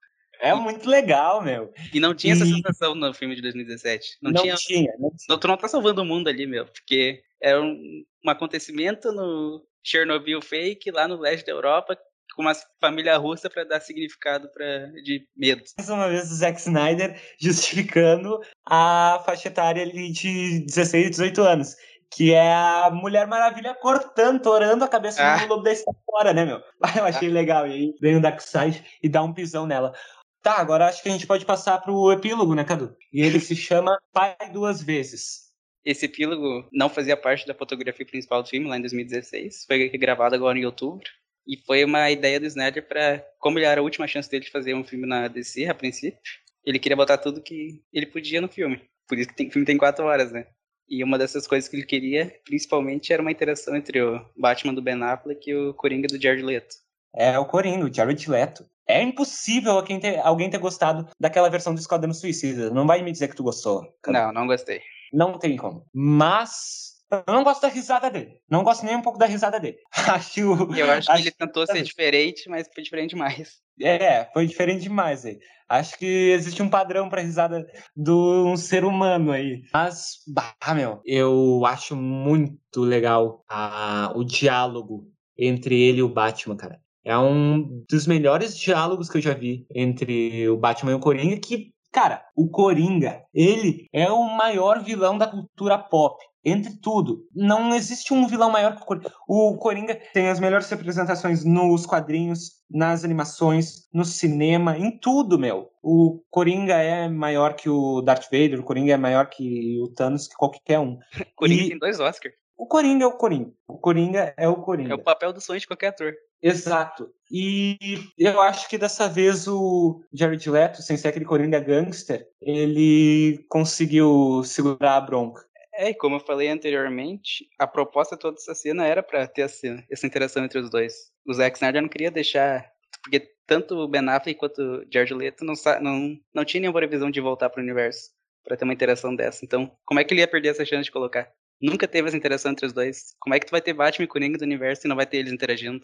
[0.41, 1.73] É muito legal, meu.
[1.93, 2.35] E não tinha e...
[2.35, 4.17] essa sensação no filme de 2017.
[4.21, 4.55] Não, não tinha.
[4.55, 5.39] tinha não tinha.
[5.39, 6.65] Tu não tá salvando o mundo ali, meu.
[6.65, 11.97] Porque é um, um acontecimento no Chernobyl fake, lá no leste da Europa,
[12.35, 15.63] com uma família russa para dar significado para de medo.
[15.77, 21.75] Mais uma vez o Zack Snyder justificando a faixa etária ali de 16, 18 anos
[22.15, 25.37] que é a Mulher Maravilha cortando, torando a cabeça ah.
[25.37, 25.71] do lobo da
[26.05, 26.61] fora, né, meu?
[26.97, 27.33] Eu achei ah.
[27.33, 27.67] legal.
[27.67, 29.93] E aí vem o Darkseid e dá um pisão nela.
[30.41, 32.95] Tá, agora acho que a gente pode passar pro epílogo, né, Cadu?
[33.11, 35.51] E ele se chama Pai Duas Vezes.
[35.85, 39.65] Esse epílogo não fazia parte da fotografia principal do filme, lá em 2016.
[39.65, 41.09] Foi gravado agora em outubro.
[41.47, 44.51] E foi uma ideia do Snyder para, como ele era a última chance dele de
[44.51, 46.19] fazer um filme na DC, a princípio,
[46.65, 48.81] ele queria botar tudo que ele podia no filme.
[49.07, 50.47] Por isso que o filme tem quatro horas, né?
[50.89, 54.81] E uma dessas coisas que ele queria, principalmente, era uma interação entre o Batman do
[54.81, 56.75] Ben Affleck e o Coringa do Jared Leto.
[57.15, 58.65] É, o Coringa, o Jared Leto.
[58.87, 62.69] É impossível alguém ter, alguém ter gostado daquela versão do Esquadrão Suicida.
[62.69, 63.95] Não vai me dizer que tu gostou.
[64.01, 64.25] Cara.
[64.25, 64.81] Não, não gostei.
[65.11, 65.85] Não tem como.
[65.93, 66.92] Mas
[67.27, 68.39] eu não gosto da risada dele.
[68.49, 69.77] Não gosto nem um pouco da risada dele.
[69.91, 73.61] acho, eu acho que ele tentou ser diferente, mas foi diferente demais.
[73.81, 75.39] É, foi diferente demais aí.
[75.67, 79.63] Acho que existe um padrão pra risada de um ser humano aí.
[79.73, 85.07] Mas, bah, meu, eu acho muito legal a, o diálogo
[85.37, 86.79] entre ele e o Batman, cara.
[87.05, 91.37] É um dos melhores diálogos que eu já vi entre o Batman e o Coringa,
[91.37, 97.25] que, cara, o Coringa, ele é o maior vilão da cultura pop entre tudo.
[97.33, 99.13] Não existe um vilão maior que o Coringa.
[99.27, 105.69] O Coringa tem as melhores representações nos quadrinhos, nas animações, no cinema, em tudo, meu.
[105.81, 110.27] O Coringa é maior que o Darth Vader, o Coringa é maior que o Thanos,
[110.27, 110.97] que qualquer um.
[111.37, 111.69] Coringa e...
[111.69, 112.35] tem dois Oscars.
[112.57, 113.51] O Coringa é o Coringa.
[113.67, 114.91] O Coringa é o Coringa.
[114.91, 116.13] É o papel do sonho de qualquer ator.
[116.41, 117.09] Exato.
[117.31, 117.77] E
[118.17, 124.43] eu acho que dessa vez o Jared Leto, sem ser aquele Coringa gangster, ele conseguiu
[124.43, 125.41] segurar a bronca.
[125.75, 129.83] É, e como eu falei anteriormente, a proposta toda dessa cena era para ter essa,
[129.89, 130.93] essa interação entre os dois.
[131.25, 132.71] O Zack Snyder não queria deixar.
[133.01, 137.09] Porque tanto o Ben Affleck quanto o George Leto não, não, não tinham nenhuma previsão
[137.09, 138.11] de voltar para o universo
[138.43, 139.43] para ter uma interação dessa.
[139.43, 141.31] Então, como é que ele ia perder essa chance de colocar?
[141.63, 143.15] Nunca teve essa interação entre os dois.
[143.21, 145.19] Como é que tu vai ter Batman e Coringa do universo e não vai ter
[145.19, 145.79] eles interagindo?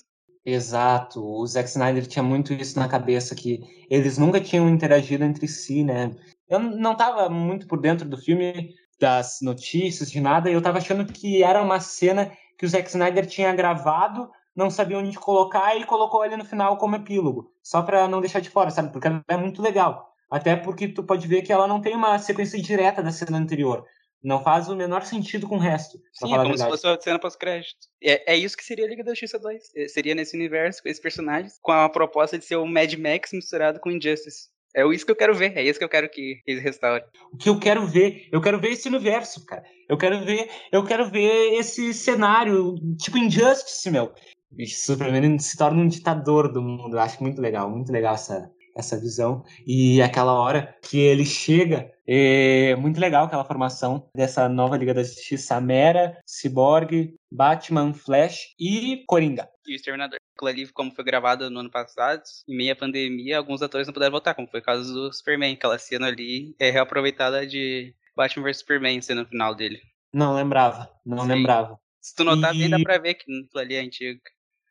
[0.45, 1.25] Exato.
[1.25, 5.85] O Zack Snyder tinha muito isso na cabeça, que eles nunca tinham interagido entre si,
[5.85, 6.13] né?
[6.49, 10.79] Eu não estava muito por dentro do filme, das notícias, de nada, e eu tava
[10.79, 15.77] achando que era uma cena que o Zack Snyder tinha gravado, não sabia onde colocar
[15.77, 18.91] e colocou ali no final como epílogo, só para não deixar de fora, sabe?
[18.91, 20.09] Porque ela é muito legal.
[20.29, 23.85] Até porque tu pode ver que ela não tem uma sequência direta da cena anterior.
[24.23, 25.97] Não faz o menor sentido com o resto.
[26.13, 27.87] Sim, é como se fosse uma cena pós-crédito.
[28.03, 29.71] É, é isso que seria a Liga da Justiça 2.
[29.75, 33.31] É, seria nesse universo, com esses personagens, com a proposta de ser o Mad Max
[33.31, 34.49] misturado com Injustice.
[34.75, 37.03] É isso que eu quero ver, é isso que eu quero que eles restaurem.
[37.33, 39.63] O que eu quero ver, eu quero ver esse universo, cara.
[39.87, 44.13] Eu quero ver, eu quero ver esse cenário, tipo Injustice, meu.
[44.57, 46.97] E Superman se torna um ditador do mundo.
[46.97, 49.43] Eu acho muito legal, muito legal essa, essa visão.
[49.65, 55.03] E aquela hora que ele chega, é muito legal aquela formação dessa nova Liga da
[55.03, 59.47] Justiça: Mera, Cyborg, Batman, Flash e Coringa.
[59.67, 60.17] E o Exterminador.
[60.35, 64.13] Aquilo ali, como foi gravado no ano passado, em meia pandemia, alguns atores não puderam
[64.13, 65.53] voltar, como foi o caso do Superman.
[65.53, 69.79] Aquela cena ali é reaproveitada de Batman vs Superman, sendo no final dele.
[70.13, 71.27] Não lembrava, não Sim.
[71.27, 71.79] lembrava.
[72.01, 72.59] Se tu notar, e...
[72.59, 74.19] bem dá pra ver que aquilo ali é antigo.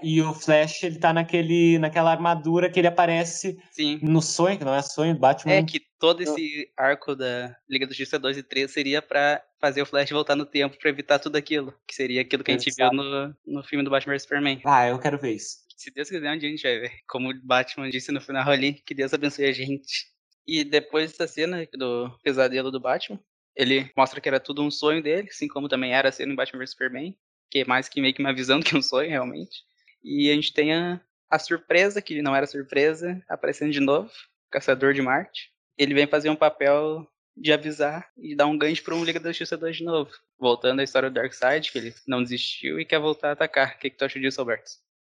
[0.03, 3.99] E o Flash, ele tá naquele, naquela armadura que ele aparece Sim.
[4.03, 5.55] no sonho, que não é sonho, Batman.
[5.55, 9.83] É que todo esse arco da Liga da Justiça 2 e 3 seria para fazer
[9.83, 11.75] o Flash voltar no tempo para evitar tudo aquilo.
[11.87, 12.95] Que seria aquilo que a gente Exato.
[12.95, 14.61] viu no, no filme do Batman vs Superman.
[14.65, 15.59] Ah, eu quero ver isso.
[15.77, 16.93] Se Deus quiser, um dia a gente vai ver.
[17.09, 20.07] Como o Batman disse no final ali, que Deus abençoe a gente.
[20.47, 23.21] E depois dessa cena do pesadelo do Batman,
[23.55, 26.37] ele mostra que era tudo um sonho dele, assim como também era a cena em
[26.37, 27.17] Batman vs Superman,
[27.51, 29.68] que é mais que meio que uma visão do que um sonho, realmente.
[30.03, 34.11] E a gente tem a, a surpresa, que não era surpresa, aparecendo de novo,
[34.51, 35.51] Caçador de Marte.
[35.77, 37.07] Ele vem fazer um papel
[37.41, 40.11] de avisar e dar um gancho para um Liga da Justiça 2 de novo.
[40.39, 43.75] Voltando à história do Darkseid, que ele não desistiu e quer voltar a atacar.
[43.75, 44.71] O que, que tu acha disso, Alberto?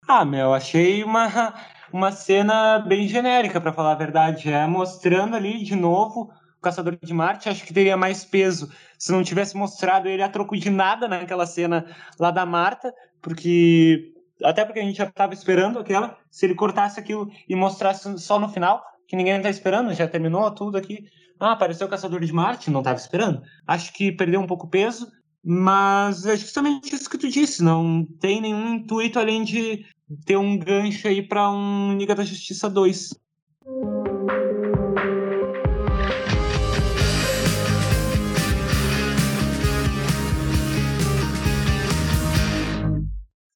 [0.09, 1.55] Ah, meu, achei uma,
[1.93, 4.51] uma cena bem genérica, para falar a verdade.
[4.51, 7.49] É mostrando ali de novo o Caçador de Marte.
[7.49, 11.47] Acho que teria mais peso se não tivesse mostrado ele a troco de nada naquela
[11.47, 11.87] cena
[12.19, 14.12] lá da Marta, porque
[14.45, 18.39] até porque a gente já estava esperando aquela, se ele cortasse aquilo e mostrasse só
[18.39, 21.05] no final, que ninguém está esperando, já terminou tudo aqui.
[21.39, 23.43] Ah, apareceu o Caçador de Marte, não estava esperando.
[23.67, 25.11] Acho que perdeu um pouco peso,
[25.45, 29.85] mas é justamente isso que tu disse, não tem nenhum intuito além de
[30.25, 33.11] ter um gancho aí para um Liga da Justiça 2.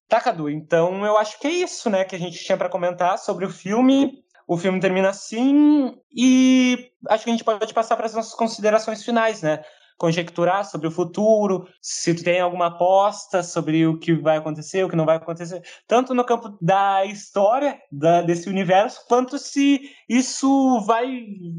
[0.08, 3.18] Tá, Cadu, então eu acho que é isso, né, que a gente tinha para comentar
[3.18, 4.24] sobre o filme.
[4.46, 9.02] O filme termina assim e acho que a gente pode passar para as nossas considerações
[9.04, 9.64] finais, né?
[9.98, 14.88] Conjecturar sobre o futuro, se tu tem alguma aposta sobre o que vai acontecer, o
[14.88, 20.80] que não vai acontecer, tanto no campo da história da, desse universo, quanto se isso
[20.86, 21.06] vai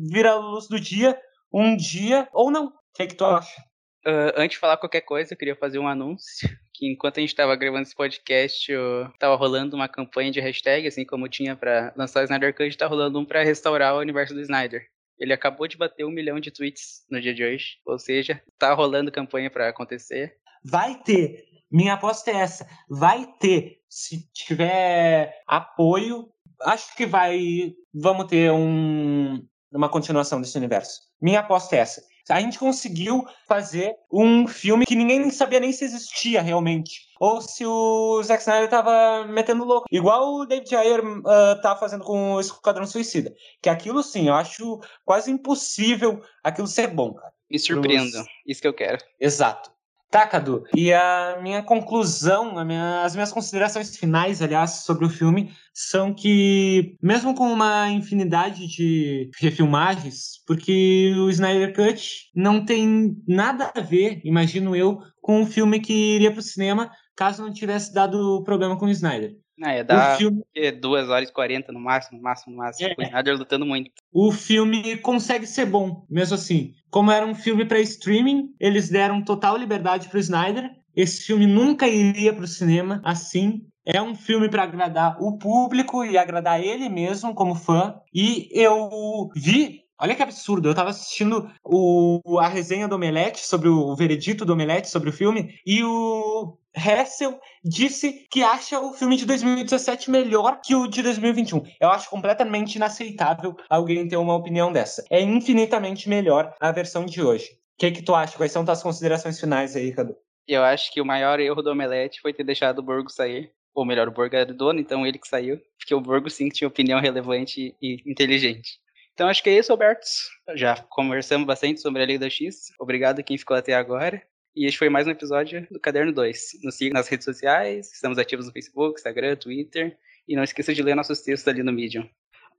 [0.10, 1.20] vir à luz do dia
[1.52, 2.68] um dia ou não.
[2.68, 3.62] O que, é que tu acha?
[4.06, 7.30] Uh, antes de falar qualquer coisa, eu queria fazer um anúncio que enquanto a gente
[7.30, 8.72] estava gravando esse podcast,
[9.14, 12.86] estava rolando uma campanha de hashtag, assim como tinha para lançar o Snyder Cut, está
[12.86, 14.86] rolando um para restaurar o universo do Snyder.
[15.20, 18.72] Ele acabou de bater um milhão de tweets no dia de hoje, ou seja, tá
[18.76, 20.38] rolando campanha para acontecer.
[20.64, 21.46] Vai ter.
[21.72, 22.68] Minha aposta é essa.
[22.88, 23.80] Vai ter.
[23.90, 26.30] Se tiver apoio,
[26.62, 27.74] acho que vai.
[27.92, 31.02] Vamos ter um, uma continuação desse universo.
[31.20, 32.04] Minha aposta é essa.
[32.30, 37.08] A gente conseguiu fazer um filme que ninguém sabia nem se existia realmente.
[37.20, 39.88] Ou se o Zack Snyder tava metendo louco.
[39.92, 43.34] Igual o David Ayer uh, tá fazendo com o Esquadrão Suicida.
[43.62, 47.32] Que aquilo sim, eu acho quase impossível aquilo ser bom, cara.
[47.50, 48.12] Me surpreenda.
[48.12, 48.28] Pros...
[48.46, 48.98] Isso que eu quero.
[49.20, 49.72] Exato.
[50.12, 50.64] Cadu.
[50.76, 56.96] E a minha conclusão, minha, as minhas considerações finais, aliás, sobre o filme, são que,
[57.02, 64.22] mesmo com uma infinidade de refilmagens, porque o Snyder Cut não tem nada a ver,
[64.24, 68.78] imagino eu, com um filme que iria para o cinema caso não tivesse dado problema
[68.78, 69.36] com o Snyder.
[69.58, 70.44] Não, ia dar o filme...
[70.80, 72.90] 2 horas e 40 no máximo, no máximo, no máximo.
[72.90, 72.96] É.
[72.98, 73.90] O Snyder lutando muito.
[74.14, 76.74] O filme consegue ser bom, mesmo assim.
[76.90, 80.70] Como era um filme para streaming, eles deram total liberdade pro Snyder.
[80.96, 83.66] Esse filme nunca iria pro cinema assim.
[83.86, 87.96] É um filme para agradar o público e agradar ele mesmo como fã.
[88.14, 93.68] E eu vi Olha que absurdo, eu tava assistindo o, a resenha do Omelete sobre
[93.68, 98.94] o, o veredito do Omelete sobre o filme e o Hessel disse que acha o
[98.94, 101.64] filme de 2017 melhor que o de 2021.
[101.82, 105.04] Eu acho completamente inaceitável alguém ter uma opinião dessa.
[105.10, 107.54] É infinitamente melhor a versão de hoje.
[107.54, 108.38] O que, que tu acha?
[108.38, 110.16] Quais são tuas considerações finais aí, Cadu?
[110.48, 113.52] Eu acho que o maior erro do Omelete foi ter deixado o Borgo sair.
[113.74, 115.60] Ou melhor, o Borgo era dono, então ele que saiu.
[115.78, 118.80] Porque o Borgo sim tinha opinião relevante e inteligente.
[119.18, 120.06] Então acho que é isso, Alberto.
[120.54, 122.72] Já conversamos bastante sobre a Liga da X.
[122.80, 124.22] Obrigado a quem ficou até agora.
[124.56, 126.60] E este foi mais um episódio do Caderno 2.
[126.64, 129.98] Nos siga nas redes sociais, estamos ativos no Facebook, Instagram, Twitter.
[130.28, 132.08] E não esqueça de ler nossos textos ali no Medium.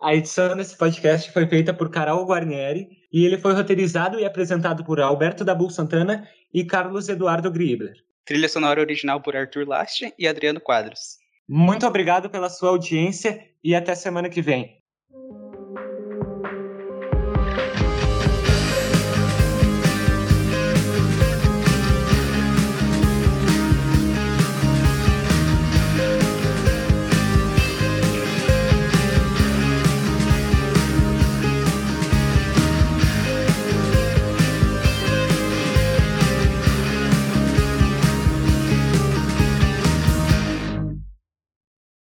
[0.03, 4.83] A edição desse podcast foi feita por Carol Guarnieri e ele foi roteirizado e apresentado
[4.83, 7.95] por Alberto Dabu Santana e Carlos Eduardo Griebler.
[8.25, 11.19] Trilha sonora original por Arthur Last e Adriano Quadros.
[11.49, 14.77] Muito obrigado pela sua audiência e até semana que vem.